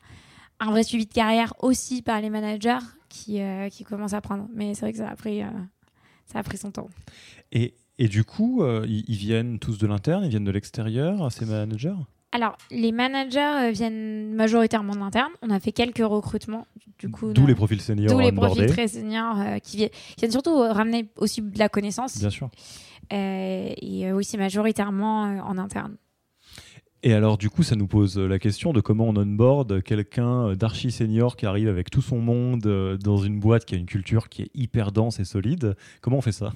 un, 0.60 0.72
vrai 0.72 0.84
suivi 0.84 1.06
de 1.06 1.14
carrière 1.14 1.54
aussi 1.60 2.02
par 2.02 2.22
les 2.22 2.30
managers 2.30 2.80
qui, 3.10 3.40
qui 3.72 3.84
commencent 3.84 4.14
à 4.14 4.22
prendre. 4.22 4.48
Mais 4.54 4.74
c'est 4.74 4.82
vrai 4.82 4.92
que 4.92 4.98
ça 4.98 5.10
a 5.10 5.16
pris, 5.16 5.42
ça 6.26 6.40
a 6.40 6.44
pris 6.44 6.58
son 6.58 6.72
temps. 6.72 6.90
Et 7.52 7.76
et 7.98 8.08
du 8.08 8.24
coup, 8.24 8.62
euh, 8.62 8.86
ils, 8.88 9.16
viennent 9.16 9.58
tous 9.60 9.78
de 9.78 9.88
l'interne, 9.88 10.24
ils 10.26 10.30
viennent 10.30 10.44
de 10.44 10.52
l'extérieur, 10.52 11.32
ces 11.32 11.46
managers? 11.46 11.96
Alors, 12.36 12.58
les 12.70 12.92
managers 12.92 13.40
euh, 13.40 13.72
viennent 13.72 14.34
majoritairement 14.34 14.94
de 14.94 15.00
l'interne. 15.00 15.32
On 15.42 15.50
a 15.50 15.60
fait 15.60 15.72
quelques 15.72 16.06
recrutements. 16.06 16.68
Du 17.00 17.10
coup, 17.10 17.34
D'où 17.34 17.48
les 17.48 17.56
profils 17.56 17.82
seniors. 17.82 18.12
D'où 18.12 18.20
les 18.20 18.32
profils 18.32 18.66
très 18.68 18.88
seniors 18.88 19.40
euh, 19.40 19.60
qui, 19.60 19.78
viennent, 19.78 19.90
viennent, 20.18 20.32
surtout 20.32 20.58
ramener 20.58 21.10
aussi 21.18 21.42
de 21.42 21.58
la 21.60 21.70
connaissance. 21.70 22.20
Bien 22.20 22.30
sûr. 22.30 22.50
et 23.12 24.12
oui, 24.14 24.24
c'est 24.24 24.38
majoritairement 24.38 25.24
en 25.24 25.58
interne. 25.58 25.96
Et 27.04 27.14
alors, 27.14 27.38
du 27.38 27.50
coup, 27.50 27.64
ça 27.64 27.76
nous 27.76 27.88
pose 27.88 28.18
la 28.18 28.40
question 28.40 28.74
de 28.74 28.82
comment 28.82 29.06
on 29.06 29.16
onboard 29.16 29.84
quelqu'un 29.84 30.54
d'archi 30.56 30.92
senior 30.92 31.36
qui 31.36 31.46
arrive 31.46 31.70
avec 31.70 31.90
tout 31.90 32.02
son 32.02 32.18
monde 32.18 32.98
dans 33.02 33.18
une 33.18 33.40
boîte 33.40 33.66
qui 33.66 33.76
a 33.76 33.78
une 33.78 33.86
culture 33.86 34.28
qui 34.28 34.44
est 34.44 34.52
hyper 34.56 34.92
dense 34.92 35.20
et 35.20 35.26
solide. 35.26 35.76
Comment 36.02 36.18
on 36.18 36.22
fait 36.22 36.32
ça? 36.32 36.52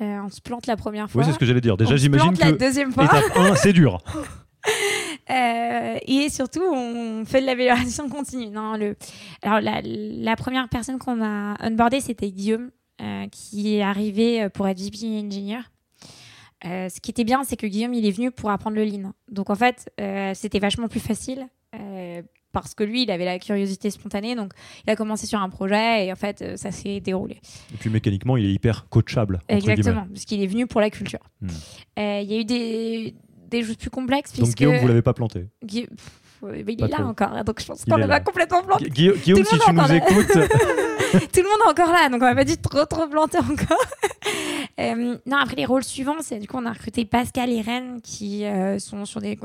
Euh, 0.00 0.20
on 0.24 0.28
se 0.28 0.40
plante 0.40 0.66
la 0.66 0.76
première 0.76 1.10
fois. 1.10 1.22
Oui, 1.22 1.26
c'est 1.26 1.34
ce 1.34 1.38
que 1.38 1.46
j'allais 1.46 1.60
dire. 1.60 1.76
Déjà, 1.76 1.96
j'imagine 1.96 2.32
que 2.32 2.40
la 2.40 2.52
deuxième 2.52 2.92
fois. 2.92 3.04
étape 3.04 3.24
1, 3.36 3.56
c'est 3.56 3.72
dur. 3.72 3.98
Euh, 5.30 5.98
et 6.06 6.28
surtout, 6.30 6.62
on 6.62 7.24
fait 7.24 7.40
de 7.40 7.46
l'amélioration 7.46 8.08
continue. 8.08 8.48
Non, 8.48 8.76
le... 8.76 8.96
Alors, 9.42 9.60
la, 9.60 10.36
première 10.36 10.68
personne 10.68 10.98
qu'on 10.98 11.22
a 11.22 11.56
onboardée, 11.62 12.00
c'était 12.00 12.30
Guillaume, 12.30 12.70
euh, 13.00 13.26
qui 13.30 13.76
est 13.76 13.82
arrivé 13.82 14.48
pour 14.50 14.68
être 14.68 14.80
VP 14.80 15.06
Engineer. 15.24 15.60
ce 16.62 17.00
qui 17.00 17.10
était 17.10 17.24
bien, 17.24 17.44
c'est 17.44 17.56
que 17.56 17.66
Guillaume, 17.66 17.94
il 17.94 18.06
est 18.06 18.10
venu 18.10 18.30
pour 18.30 18.50
apprendre 18.50 18.76
le 18.76 18.84
lean. 18.84 19.12
Donc, 19.30 19.50
en 19.50 19.54
fait, 19.54 19.90
c'était 20.34 20.58
vachement 20.58 20.88
plus 20.88 21.00
facile 21.00 21.48
parce 22.52 22.74
que 22.74 22.84
lui, 22.84 23.02
il 23.02 23.10
avait 23.10 23.24
la 23.24 23.38
curiosité 23.38 23.90
spontanée. 23.90 24.34
Donc, 24.34 24.52
il 24.86 24.90
a 24.90 24.96
commencé 24.96 25.26
sur 25.26 25.40
un 25.40 25.48
projet 25.48 26.06
et 26.06 26.12
en 26.12 26.16
fait, 26.16 26.42
euh, 26.42 26.56
ça 26.56 26.70
s'est 26.70 27.00
déroulé. 27.00 27.40
Et 27.72 27.76
puis, 27.78 27.90
mécaniquement, 27.90 28.36
il 28.36 28.46
est 28.46 28.52
hyper 28.52 28.88
coachable. 28.88 29.40
Exactement, 29.48 30.06
parce 30.12 30.24
qu'il 30.24 30.42
est 30.42 30.46
venu 30.46 30.66
pour 30.66 30.80
la 30.80 30.90
culture. 30.90 31.20
Hmm. 31.40 31.48
Euh, 31.98 32.20
il 32.22 32.30
y 32.30 32.36
a 32.36 32.40
eu 32.40 32.44
des, 32.44 33.14
des 33.48 33.62
choses 33.62 33.76
plus 33.76 33.90
complexes. 33.90 34.32
Donc, 34.34 34.48
Guillaume, 34.54 34.78
vous 34.78 34.88
l'avez 34.88 35.02
pas 35.02 35.14
planté 35.14 35.46
il 36.46 36.84
est 36.84 36.88
là 36.88 37.06
encore, 37.06 37.32
hein, 37.32 37.44
donc 37.44 37.60
je 37.60 37.66
pense 37.66 37.84
qu'on 37.84 37.96
l'a 37.96 38.06
pas 38.06 38.20
complètement 38.20 38.62
planté. 38.62 38.88
Guillaume, 38.90 39.18
si 39.18 39.32
tu 39.32 39.72
nous 39.72 39.92
écoutes. 39.92 40.32
Tout 41.32 41.40
le 41.40 41.48
monde 41.48 41.60
est 41.66 41.70
encore 41.70 41.92
là, 41.92 42.08
donc 42.10 42.20
on 42.20 42.26
m'a 42.26 42.34
pas 42.34 42.44
dit 42.44 42.58
trop 42.58 42.84
trop 42.84 43.06
planter 43.06 43.38
encore. 43.38 43.78
Euh, 44.78 45.16
non, 45.26 45.38
après 45.38 45.56
les 45.56 45.64
rôles 45.64 45.82
suivants, 45.82 46.18
c'est 46.20 46.38
du 46.38 46.46
coup 46.46 46.56
on 46.56 46.64
a 46.64 46.72
recruté 46.72 47.04
Pascal 47.04 47.50
et 47.50 47.60
Rennes 47.60 48.00
qui 48.00 48.44
euh, 48.44 48.78
sont 48.78 49.04
sur 49.06 49.20
des, 49.20 49.36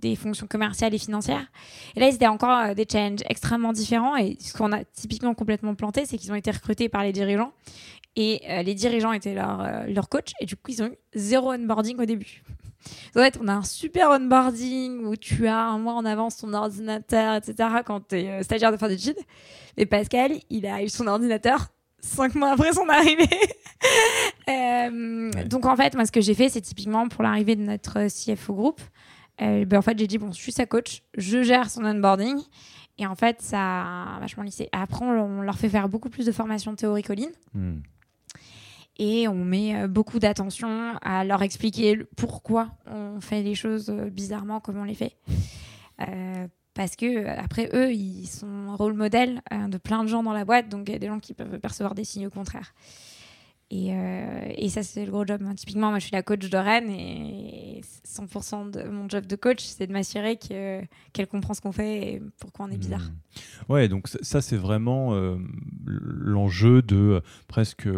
des, 0.00 0.16
fonctions 0.16 0.48
commerciales 0.48 0.92
et 0.92 0.98
financières. 0.98 1.46
Et 1.94 2.00
là, 2.00 2.10
c'était 2.10 2.26
encore 2.26 2.58
euh, 2.58 2.74
des 2.74 2.84
challenges 2.90 3.20
extrêmement 3.28 3.72
différents. 3.72 4.16
Et 4.16 4.36
ce 4.40 4.52
qu'on 4.52 4.72
a 4.72 4.82
typiquement 4.82 5.34
complètement 5.34 5.76
planté, 5.76 6.04
c'est 6.04 6.18
qu'ils 6.18 6.32
ont 6.32 6.36
été 6.36 6.50
recrutés 6.50 6.88
par 6.88 7.04
les 7.04 7.12
dirigeants. 7.12 7.52
Et 8.16 8.42
les 8.64 8.74
dirigeants 8.74 9.12
étaient 9.12 9.34
leur, 9.34 9.86
leur 9.86 10.08
coach. 10.08 10.32
Et 10.40 10.46
du 10.46 10.56
coup, 10.56 10.72
ils 10.72 10.82
ont 10.82 10.86
eu 10.86 10.96
zéro 11.14 11.52
onboarding 11.52 12.00
au 12.00 12.04
début. 12.04 12.42
En 13.16 13.20
fait, 13.20 13.38
on 13.40 13.48
a 13.48 13.52
un 13.52 13.62
super 13.62 14.10
onboarding 14.10 15.04
où 15.04 15.16
tu 15.16 15.46
as 15.46 15.58
un 15.58 15.78
mois 15.78 15.94
en 15.94 16.04
avance 16.04 16.38
ton 16.38 16.52
ordinateur, 16.52 17.36
etc. 17.36 17.68
quand 17.84 18.08
tu 18.08 18.16
es 18.16 18.42
stagiaire 18.42 18.72
de 18.72 18.76
fin 18.76 18.88
d'études. 18.88 19.18
Mais 19.76 19.86
Pascal, 19.86 20.32
il 20.50 20.66
a 20.66 20.82
eu 20.82 20.88
son 20.88 21.06
ordinateur 21.06 21.68
cinq 22.02 22.34
mois 22.34 22.52
après 22.52 22.72
son 22.72 22.88
arrivée. 22.88 23.28
Euh, 24.48 25.30
donc 25.46 25.66
en 25.66 25.74
fait, 25.74 25.94
moi, 25.94 26.04
ce 26.06 26.12
que 26.12 26.20
j'ai 26.20 26.34
fait, 26.34 26.48
c'est 26.48 26.60
typiquement 26.60 27.08
pour 27.08 27.24
l'arrivée 27.24 27.56
de 27.56 27.62
notre 27.62 28.06
CFO 28.08 28.54
groupe. 28.54 28.80
Euh, 29.40 29.64
ben, 29.64 29.78
en 29.78 29.82
fait, 29.82 29.98
j'ai 29.98 30.06
dit 30.06 30.18
bon, 30.18 30.30
je 30.30 30.40
suis 30.40 30.52
sa 30.52 30.66
coach, 30.66 31.02
je 31.16 31.42
gère 31.42 31.68
son 31.68 31.84
onboarding. 31.84 32.40
Et 32.98 33.06
en 33.06 33.14
fait, 33.14 33.40
ça 33.40 33.58
a 33.58 34.20
vachement 34.20 34.42
lissé. 34.42 34.68
Après, 34.72 35.04
on, 35.04 35.42
leur 35.42 35.56
fait 35.56 35.68
faire 35.68 35.88
beaucoup 35.88 36.10
plus 36.10 36.26
de 36.26 36.32
formations 36.32 36.74
théoriques 36.74 37.10
en 37.10 37.14
ligne. 37.14 37.32
Hmm. 37.54 37.78
Et 38.98 39.26
on 39.26 39.44
met 39.44 39.74
euh, 39.74 39.88
beaucoup 39.88 40.18
d'attention 40.18 40.96
à 41.02 41.24
leur 41.24 41.42
expliquer 41.42 41.98
pourquoi 42.16 42.70
on 42.86 43.20
fait 43.20 43.42
les 43.42 43.54
choses 43.54 43.90
bizarrement 43.90 44.60
comme 44.60 44.78
on 44.78 44.84
les 44.84 44.94
fait 44.94 45.16
parce 46.74 46.96
que 46.96 47.06
euh, 47.06 47.34
après 47.36 47.68
eux 47.74 47.92
ils 47.92 48.26
sont 48.26 48.76
rôle 48.76 48.94
modèle 48.94 49.42
euh, 49.52 49.68
de 49.68 49.78
plein 49.78 50.04
de 50.04 50.08
gens 50.08 50.22
dans 50.22 50.32
la 50.32 50.44
boîte 50.44 50.68
donc 50.68 50.88
il 50.88 50.92
y 50.92 50.94
a 50.94 50.98
des 50.98 51.06
gens 51.06 51.20
qui 51.20 51.34
peuvent 51.34 51.58
percevoir 51.58 51.94
des 51.94 52.04
signaux 52.04 52.30
contraires 52.30 52.74
euh, 53.72 54.52
et, 54.54 54.68
ça, 54.68 54.82
c'est 54.82 55.06
le 55.06 55.10
gros 55.10 55.26
job. 55.26 55.42
Hein. 55.46 55.54
Typiquement, 55.54 55.88
moi, 55.88 55.98
je 55.98 56.04
suis 56.04 56.12
la 56.12 56.22
coach 56.22 56.48
de 56.48 56.58
Rennes 56.58 56.90
et 56.90 57.71
100% 58.06 58.70
de 58.70 58.88
mon 58.88 59.08
job 59.08 59.26
de 59.26 59.36
coach, 59.36 59.62
c'est 59.62 59.86
de 59.86 59.92
m'assurer 59.92 60.36
qu'elle 60.36 61.26
comprend 61.28 61.54
ce 61.54 61.60
qu'on 61.60 61.72
fait 61.72 62.14
et 62.14 62.22
pourquoi 62.38 62.66
on 62.66 62.70
est 62.70 62.76
bizarre. 62.76 63.00
Mmh. 63.00 63.72
Ouais, 63.72 63.88
donc 63.88 64.08
ça, 64.08 64.40
c'est 64.40 64.56
vraiment 64.56 65.14
euh, 65.14 65.36
l'enjeu 65.84 66.82
de 66.82 66.96
euh, 66.96 67.20
presque 67.46 67.88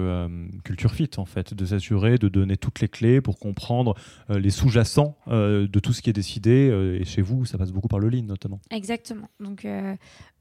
culture 0.64 0.92
fit, 0.92 1.10
en 1.16 1.24
fait, 1.24 1.54
de 1.54 1.64
s'assurer 1.64 2.18
de 2.18 2.28
donner 2.28 2.56
toutes 2.56 2.80
les 2.80 2.88
clés 2.88 3.20
pour 3.20 3.38
comprendre 3.38 3.94
les 4.28 4.50
sous-jacents 4.50 5.16
de 5.26 5.78
tout 5.80 5.92
ce 5.92 6.02
qui 6.02 6.10
est 6.10 6.14
décidé. 6.14 6.98
et 7.00 7.04
chez 7.04 7.22
vous, 7.22 7.44
ça 7.44 7.58
passe 7.58 7.72
beaucoup 7.72 7.88
par 7.88 7.98
le 7.98 8.08
lean, 8.08 8.24
notamment. 8.24 8.60
Exactement. 8.70 9.28
Donc, 9.40 9.66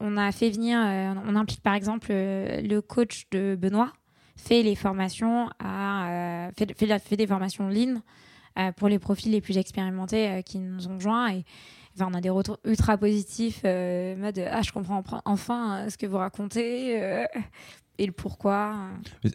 on 0.00 0.16
a 0.16 0.32
fait 0.32 0.50
venir, 0.50 0.78
on 1.26 1.36
implique 1.36 1.62
par 1.62 1.74
exemple 1.74 2.08
le 2.10 2.80
coach 2.80 3.26
de 3.30 3.56
Benoît 3.56 3.92
fait 4.36 4.62
les 4.62 4.74
formations 4.74 5.48
à, 5.58 6.50
fait, 6.56 6.76
fait, 6.76 6.98
fait, 6.98 7.16
des 7.16 7.26
formations 7.26 7.68
lean 7.68 8.02
pour 8.76 8.88
les 8.88 8.98
profils 8.98 9.32
les 9.32 9.40
plus 9.40 9.58
expérimentés 9.58 10.42
qui 10.44 10.58
nous 10.58 10.88
ont 10.88 10.98
joints. 11.00 11.32
Et, 11.32 11.44
Enfin, 11.96 12.10
on 12.10 12.14
a 12.14 12.20
des 12.20 12.30
retours 12.30 12.58
ultra 12.64 12.98
positifs, 12.98 13.60
euh, 13.64 14.16
mode 14.16 14.40
ah 14.50 14.62
je 14.62 14.72
comprends 14.72 15.04
enfin 15.24 15.88
ce 15.88 15.96
que 15.96 16.06
vous 16.06 16.16
racontez 16.16 17.24
et 17.98 18.06
le 18.06 18.12
pourquoi. 18.12 18.74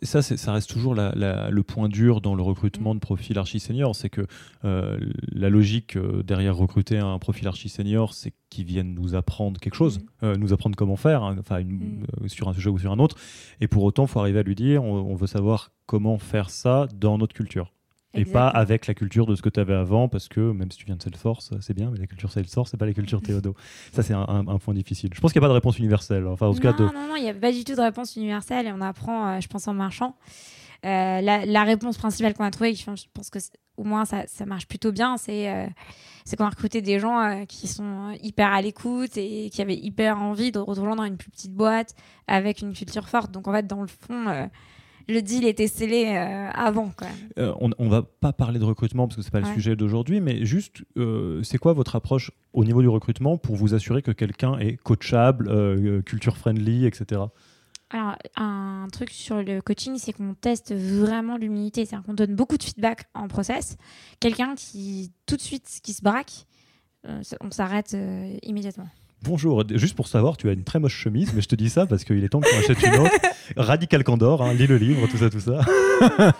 ça, 0.03 0.21
ça 0.21 0.51
reste 0.51 0.69
toujours 0.69 0.93
le 0.95 1.61
point 1.61 1.87
dur 1.87 2.21
dans 2.21 2.35
le 2.35 2.41
recrutement 2.41 2.93
de 2.93 2.99
profils 2.99 3.37
archi 3.37 3.59
senior, 3.59 3.95
c'est 3.95 4.09
que 4.09 4.25
euh, 4.65 4.99
la 5.31 5.49
logique 5.49 5.95
euh, 5.95 6.23
derrière 6.23 6.55
recruter 6.57 6.97
un 6.97 7.17
profil 7.19 7.47
archi 7.47 7.69
senior, 7.69 8.13
c'est 8.13 8.33
qu'ils 8.49 8.65
viennent 8.65 8.93
nous 8.93 9.15
apprendre 9.15 9.59
quelque 9.59 9.75
chose, 9.75 9.99
mm. 9.99 10.03
euh, 10.23 10.35
nous 10.35 10.51
apprendre 10.51 10.75
comment 10.75 10.97
faire, 10.97 11.23
hein, 11.23 11.35
mm. 11.35 12.27
sur 12.27 12.49
un 12.49 12.53
sujet 12.53 12.69
ou 12.69 12.77
sur 12.77 12.91
un 12.91 12.99
autre. 12.99 13.15
Et 13.61 13.67
pour 13.67 13.83
autant, 13.83 14.03
il 14.03 14.09
faut 14.09 14.19
arriver 14.19 14.39
à 14.39 14.43
lui 14.43 14.55
dire, 14.55 14.83
on 14.83 15.15
veut 15.15 15.27
savoir 15.27 15.71
comment 15.85 16.17
faire 16.17 16.49
ça 16.49 16.87
dans 16.93 17.17
notre 17.17 17.33
culture 17.33 17.71
et 18.13 18.25
pas 18.25 18.47
avec 18.47 18.87
la 18.87 18.93
culture 18.93 19.25
de 19.25 19.35
ce 19.35 19.41
que 19.41 19.49
tu 19.49 19.59
avais 19.59 19.73
avant, 19.73 20.07
parce 20.07 20.27
que 20.27 20.39
même 20.39 20.71
si 20.71 20.79
tu 20.79 20.85
viens 20.85 20.95
de 20.95 21.01
Salesforce, 21.01 21.53
c'est 21.61 21.75
bien, 21.75 21.91
mais 21.91 21.99
la 21.99 22.07
culture 22.07 22.31
Salesforce, 22.31 22.71
c'est 22.71 22.77
pas 22.77 22.87
la 22.87 22.93
culture 22.93 23.21
Théodo. 23.23 23.55
Ça, 23.93 24.01
c'est 24.01 24.13
un, 24.13 24.43
point 24.57 24.73
difficile. 24.73 25.11
Je 25.13 25.21
pense 25.21 25.31
qu'il 25.31 25.39
n'y 25.39 25.45
a 25.45 25.47
pas 25.47 25.53
de 25.53 25.57
réponse 25.57 25.77
universelle. 25.77 26.25
Enfin, 26.27 26.47
en 26.47 26.53
non, 26.53 26.59
cas 26.59 26.73
de... 26.73 26.83
non, 26.83 27.07
non, 27.07 27.15
il 27.15 27.23
n'y 27.23 27.29
a 27.29 27.33
pas 27.33 27.51
du 27.51 27.63
tout 27.63 27.75
de 27.75 27.81
réponse 27.81 28.15
universelle 28.15 28.67
et 28.67 28.71
on 28.71 28.81
apprend, 28.81 29.27
euh, 29.27 29.39
je 29.39 29.47
pense, 29.47 29.67
en 29.67 29.73
marchant. 29.73 30.15
Euh, 30.85 31.21
la, 31.21 31.63
réponse 31.63 31.97
principale 31.97 32.33
qu'on 32.33 32.45
a 32.45 32.51
trouvée, 32.51 32.73
je 32.73 32.85
pense 33.13 33.29
que 33.29 33.39
au 33.75 33.83
moins 33.83 34.05
ça, 34.05 34.23
ça, 34.27 34.45
marche 34.45 34.65
plutôt 34.65 34.91
bien, 34.91 35.17
c'est 35.17 35.49
euh, 35.49 35.67
qu'on 36.37 36.45
a 36.45 36.49
recruté 36.49 36.81
des 36.81 36.99
gens 36.99 37.45
qui 37.47 37.67
sont 37.67 38.17
hyper 38.23 38.51
à 38.51 38.61
l'écoute 38.61 39.17
et 39.17 39.49
qui 39.49 39.61
avaient 39.61 39.75
hyper 39.75 40.17
envie 40.19 40.51
de 40.51 40.59
rejoindre 40.59 41.03
une 41.03 41.17
plus 41.17 41.31
petite 41.31 41.53
boîte 41.53 41.95
avec 42.27 42.61
une 42.61 42.73
culture 42.73 43.09
forte. 43.09 43.31
Donc 43.31 43.47
en 43.47 43.53
fait, 43.53 43.67
dans 43.67 43.81
le 43.81 43.87
fond, 43.87 44.49
le 45.09 45.21
deal 45.21 45.45
était 45.45 45.67
scellé 45.67 46.05
euh, 46.05 46.49
avant. 46.53 46.91
Euh, 47.37 47.53
on, 47.59 47.69
ne 47.69 47.89
va 47.89 48.03
pas 48.03 48.31
parler 48.31 48.59
de 48.59 48.63
recrutement 48.63 49.07
parce 49.07 49.17
que 49.17 49.21
c'est 49.23 49.31
pas 49.31 49.39
le 49.39 49.53
sujet 49.53 49.75
d'aujourd'hui, 49.75 50.21
mais 50.21 50.45
juste, 50.45 50.83
euh, 50.97 51.41
c'est 51.43 51.57
quoi 51.57 51.73
votre 51.73 51.95
approche 51.95 52.31
au 52.53 52.63
niveau 52.63 52.81
du 52.81 52.87
recrutement 52.87 53.37
pour 53.37 53.55
vous 53.55 53.73
assurer 53.73 54.01
que 54.01 54.11
quelqu'un 54.11 54.57
est 54.59 54.77
coachable, 54.77 56.03
culture 56.03 56.37
friendly, 56.37 56.85
etc. 56.85 57.21
Alors, 57.91 58.15
un 58.35 58.87
truc 58.91 59.09
sur 59.09 59.41
le 59.41 59.61
coaching, 59.61 59.97
c'est 59.97 60.13
qu'on 60.13 60.35
teste 60.35 60.73
vraiment 60.75 61.37
l'humilité. 61.37 61.85
C'est-à-dire 61.85 62.05
qu'on 62.05 62.13
donne 62.13 62.35
beaucoup 62.35 62.57
de 62.57 62.63
feedback 62.63 63.05
en 63.15 63.27
process. 63.27 63.77
Quelqu'un 64.19 64.53
qui, 64.55 65.11
tout 65.25 65.35
de 65.35 65.41
suite, 65.41 65.79
qui 65.81 65.93
se 65.93 66.03
braque, 66.03 66.45
on 67.41 67.49
s'arrête 67.49 67.97
immédiatement. 68.43 68.87
Bonjour, 69.23 69.63
juste 69.75 69.95
pour 69.95 70.07
savoir, 70.07 70.37
tu 70.37 70.47
as 70.49 70.53
une 70.53 70.63
très 70.63 70.79
moche 70.79 70.95
chemise, 70.95 71.33
mais 71.33 71.41
je 71.41 71.47
te 71.49 71.55
dis 71.55 71.69
ça 71.69 71.85
parce 71.85 72.05
qu'il 72.05 72.23
est 72.23 72.29
temps 72.29 72.39
que 72.39 72.49
tu 72.49 72.55
achètes 72.55 72.81
une 72.81 73.01
autre. 73.01 73.11
Radical 73.57 74.03
Candor, 74.05 74.41
hein, 74.41 74.53
lis 74.53 74.67
le 74.67 74.77
livre, 74.77 75.07
tout 75.07 75.17
ça, 75.17 75.29
tout 75.29 75.41
ça. 75.41 75.59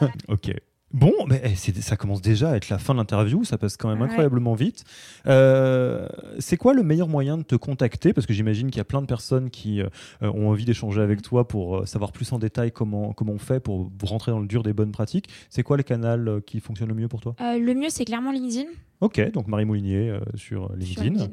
ok. 0.29 0.53
Bon, 0.91 1.13
mais 1.27 1.39
eh, 1.43 1.55
ça 1.55 1.95
commence 1.97 2.21
déjà 2.21 2.49
à 2.51 2.55
être 2.55 2.69
la 2.69 2.79
fin 2.79 2.93
de 2.93 2.99
l'interview, 2.99 3.43
ça 3.43 3.59
passe 3.59 3.77
quand 3.77 3.89
même 3.89 4.01
incroyablement 4.01 4.55
vite. 4.55 4.83
Euh, 5.27 6.07
c'est 6.39 6.57
quoi 6.57 6.73
le 6.73 6.81
meilleur 6.81 7.07
moyen 7.07 7.37
de 7.37 7.43
te 7.43 7.55
contacter? 7.55 8.11
Parce 8.11 8.25
que 8.25 8.33
j'imagine 8.33 8.71
qu'il 8.71 8.77
y 8.77 8.81
a 8.81 8.85
plein 8.85 9.01
de 9.01 9.05
personnes 9.05 9.51
qui 9.51 9.81
euh, 9.81 9.87
ont 10.21 10.49
envie 10.49 10.65
d'échanger 10.65 11.01
avec 11.01 11.21
toi 11.21 11.47
pour 11.47 11.77
euh, 11.77 11.85
savoir 11.85 12.11
plus 12.11 12.31
en 12.33 12.39
détail 12.39 12.71
comment, 12.71 13.13
comment 13.13 13.33
on 13.33 13.37
fait 13.37 13.59
pour 13.59 13.91
rentrer 14.01 14.31
dans 14.31 14.39
le 14.39 14.47
dur 14.47 14.63
des 14.63 14.73
bonnes 14.73 14.91
pratiques. 14.91 15.29
C'est 15.49 15.61
quoi 15.61 15.77
les 15.77 15.83
canaux 15.83 16.41
qui 16.41 16.59
fonctionnent 16.59 16.89
le 16.89 16.95
mieux 16.95 17.07
pour 17.07 17.21
toi? 17.21 17.35
Le 17.39 17.73
mieux, 17.73 17.89
c'est 17.89 18.05
clairement 18.05 18.31
LinkedIn. 18.31 18.69
Ok, 19.01 19.31
donc 19.31 19.47
Marie 19.47 19.65
Moulinier 19.65 20.17
sur 20.33 20.73
LinkedIn. 20.75 21.27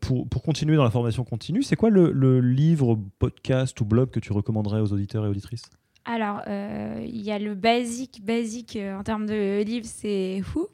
pour, 0.00 0.28
pour, 0.28 0.42
continuer 0.42 0.76
dans 0.76 0.84
la 0.84 0.90
formation 0.90 1.24
continue, 1.24 1.62
c'est 1.62 1.76
quoi 1.76 1.90
le, 1.90 2.12
le 2.12 2.40
livre, 2.40 2.98
podcast 3.18 3.78
ou 3.80 3.84
blog 3.84 4.10
que 4.10 4.20
tu 4.20 4.32
recommanderais 4.32 4.80
aux 4.80 4.92
auditeurs 4.92 5.26
et 5.26 5.28
auditrices? 5.28 5.68
Alors, 6.08 6.40
euh, 6.46 7.04
il 7.06 7.20
y 7.20 7.30
a 7.30 7.38
le 7.38 7.54
basique, 7.54 8.24
basique 8.24 8.76
euh, 8.76 8.98
en 8.98 9.02
termes 9.02 9.26
de 9.26 9.62
livre, 9.62 9.86
c'est 9.86 10.42
Who. 10.54 10.68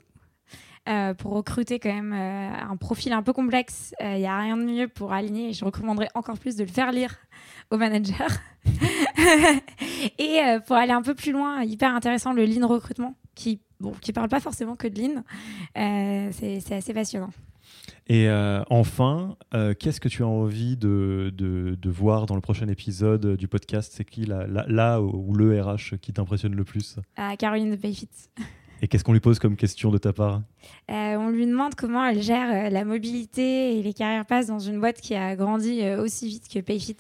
Euh, 0.89 1.13
pour 1.15 1.33
recruter 1.33 1.81
quand 1.81 1.93
même 1.93 2.13
un 2.13 2.77
profil 2.77 3.13
un 3.15 3.23
peu 3.23 3.33
complexe, 3.33 3.95
il 4.01 4.19
n'y 4.19 4.27
a 4.27 4.39
rien 4.39 4.57
de 4.57 4.63
mieux 4.63 4.87
pour 4.87 5.13
aligner. 5.13 5.49
Et 5.49 5.53
je 5.53 5.65
recommanderais 5.65 6.09
encore 6.15 6.39
plus 6.39 6.55
de 6.55 6.63
le 6.63 6.71
faire 6.71 6.93
lire 6.93 7.17
au 7.73 7.79
manager. 7.79 8.29
et 10.19 10.41
pour 10.67 10.77
aller 10.77 10.93
un 10.93 11.03
peu 11.03 11.15
plus 11.15 11.33
loin, 11.33 11.65
hyper 11.65 11.93
intéressant, 11.93 12.33
le 12.33 12.45
lean 12.45 12.69
recrutement, 12.69 13.17
qui 13.35 13.61
bon, 13.81 13.95
parle 14.15 14.29
pas 14.29 14.41
forcément 14.41 14.77
que 14.77 14.87
de 14.87 15.01
lean. 15.01 15.25
c'est 16.33 16.73
assez 16.73 16.93
passionnant. 16.95 17.31
Et 18.07 18.29
euh, 18.29 18.63
enfin, 18.69 19.37
euh, 19.55 19.73
qu'est-ce 19.79 20.01
que 20.01 20.09
tu 20.09 20.23
as 20.23 20.27
envie 20.27 20.77
de, 20.77 21.33
de, 21.35 21.91
voir 21.91 22.27
dans 22.27 22.35
le 22.35 22.43
prochain 22.43 22.69
épisode 22.69 23.37
du 23.37 23.49
podcast? 23.49 23.93
C'est 23.97 24.05
qui 24.05 24.27
là, 24.27 24.47
là, 24.47 25.01
ou 25.01 25.33
le 25.35 25.61
RH 25.63 25.97
qui 26.03 26.13
t'impressionne 26.13 26.55
le 26.55 26.65
plus? 26.65 26.97
Ah, 27.17 27.35
Caroline 27.37 27.71
de 27.71 27.77
Payfit. 27.77 28.09
Et 28.83 28.89
qu'est-ce 28.89 29.05
qu'on 29.05 29.15
lui 29.15 29.21
pose 29.21 29.39
comme 29.39 29.57
question 29.57 29.91
de 29.91 29.97
ta 29.97 30.13
part? 30.13 30.43
Euh, 30.91 31.17
On 31.17 31.31
lui 31.31 31.47
demande 31.47 31.75
comment 31.75 32.05
elle 32.05 32.21
gère 32.21 32.71
la 32.71 32.85
mobilité 32.85 33.79
et 33.79 33.83
les 33.83 33.95
carrières 33.95 34.27
passes 34.27 34.49
dans 34.49 34.59
une 34.59 34.79
boîte 34.79 35.01
qui 35.01 35.15
a 35.15 35.37
grandi 35.37 35.83
aussi 35.99 36.29
vite 36.29 36.49
que 36.53 36.59
Payfit. 36.59 36.97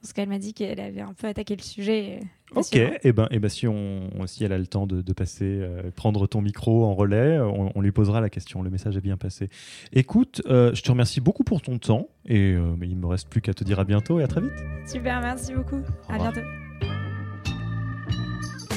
Parce 0.00 0.12
qu'elle 0.12 0.28
m'a 0.28 0.38
dit 0.38 0.54
qu'elle 0.54 0.78
avait 0.80 1.00
un 1.00 1.14
peu 1.14 1.26
attaqué 1.26 1.56
le 1.56 1.62
sujet. 1.62 2.20
Ok, 2.54 2.76
et 2.76 2.98
eh 3.02 3.12
ben, 3.12 3.26
eh 3.30 3.40
ben 3.40 3.48
si, 3.48 3.66
on, 3.66 4.08
si 4.26 4.44
elle 4.44 4.52
a 4.52 4.58
le 4.58 4.66
temps 4.66 4.86
de, 4.86 5.12
passer, 5.12 5.44
euh, 5.44 5.90
prendre 5.94 6.26
ton 6.26 6.40
micro 6.40 6.84
en 6.84 6.94
relais, 6.94 7.40
on, 7.40 7.80
lui 7.80 7.92
posera 7.92 8.20
la 8.20 8.30
question. 8.30 8.62
Le 8.62 8.70
message 8.70 8.96
est 8.96 9.00
bien 9.00 9.16
passé. 9.16 9.48
Écoute, 9.92 10.42
euh, 10.46 10.72
je 10.74 10.82
te 10.82 10.90
remercie 10.90 11.20
beaucoup 11.20 11.44
pour 11.44 11.60
ton 11.60 11.78
temps 11.78 12.08
et 12.24 12.52
euh, 12.52 12.76
il 12.82 12.96
me 12.96 13.06
reste 13.06 13.28
plus 13.28 13.40
qu'à 13.40 13.54
te 13.54 13.64
dire 13.64 13.80
à 13.80 13.84
bientôt 13.84 14.20
et 14.20 14.22
à 14.22 14.28
très 14.28 14.42
vite. 14.42 14.64
Super, 14.86 15.20
merci 15.20 15.54
beaucoup. 15.54 15.80
À 16.08 16.18
bientôt. 16.18 16.40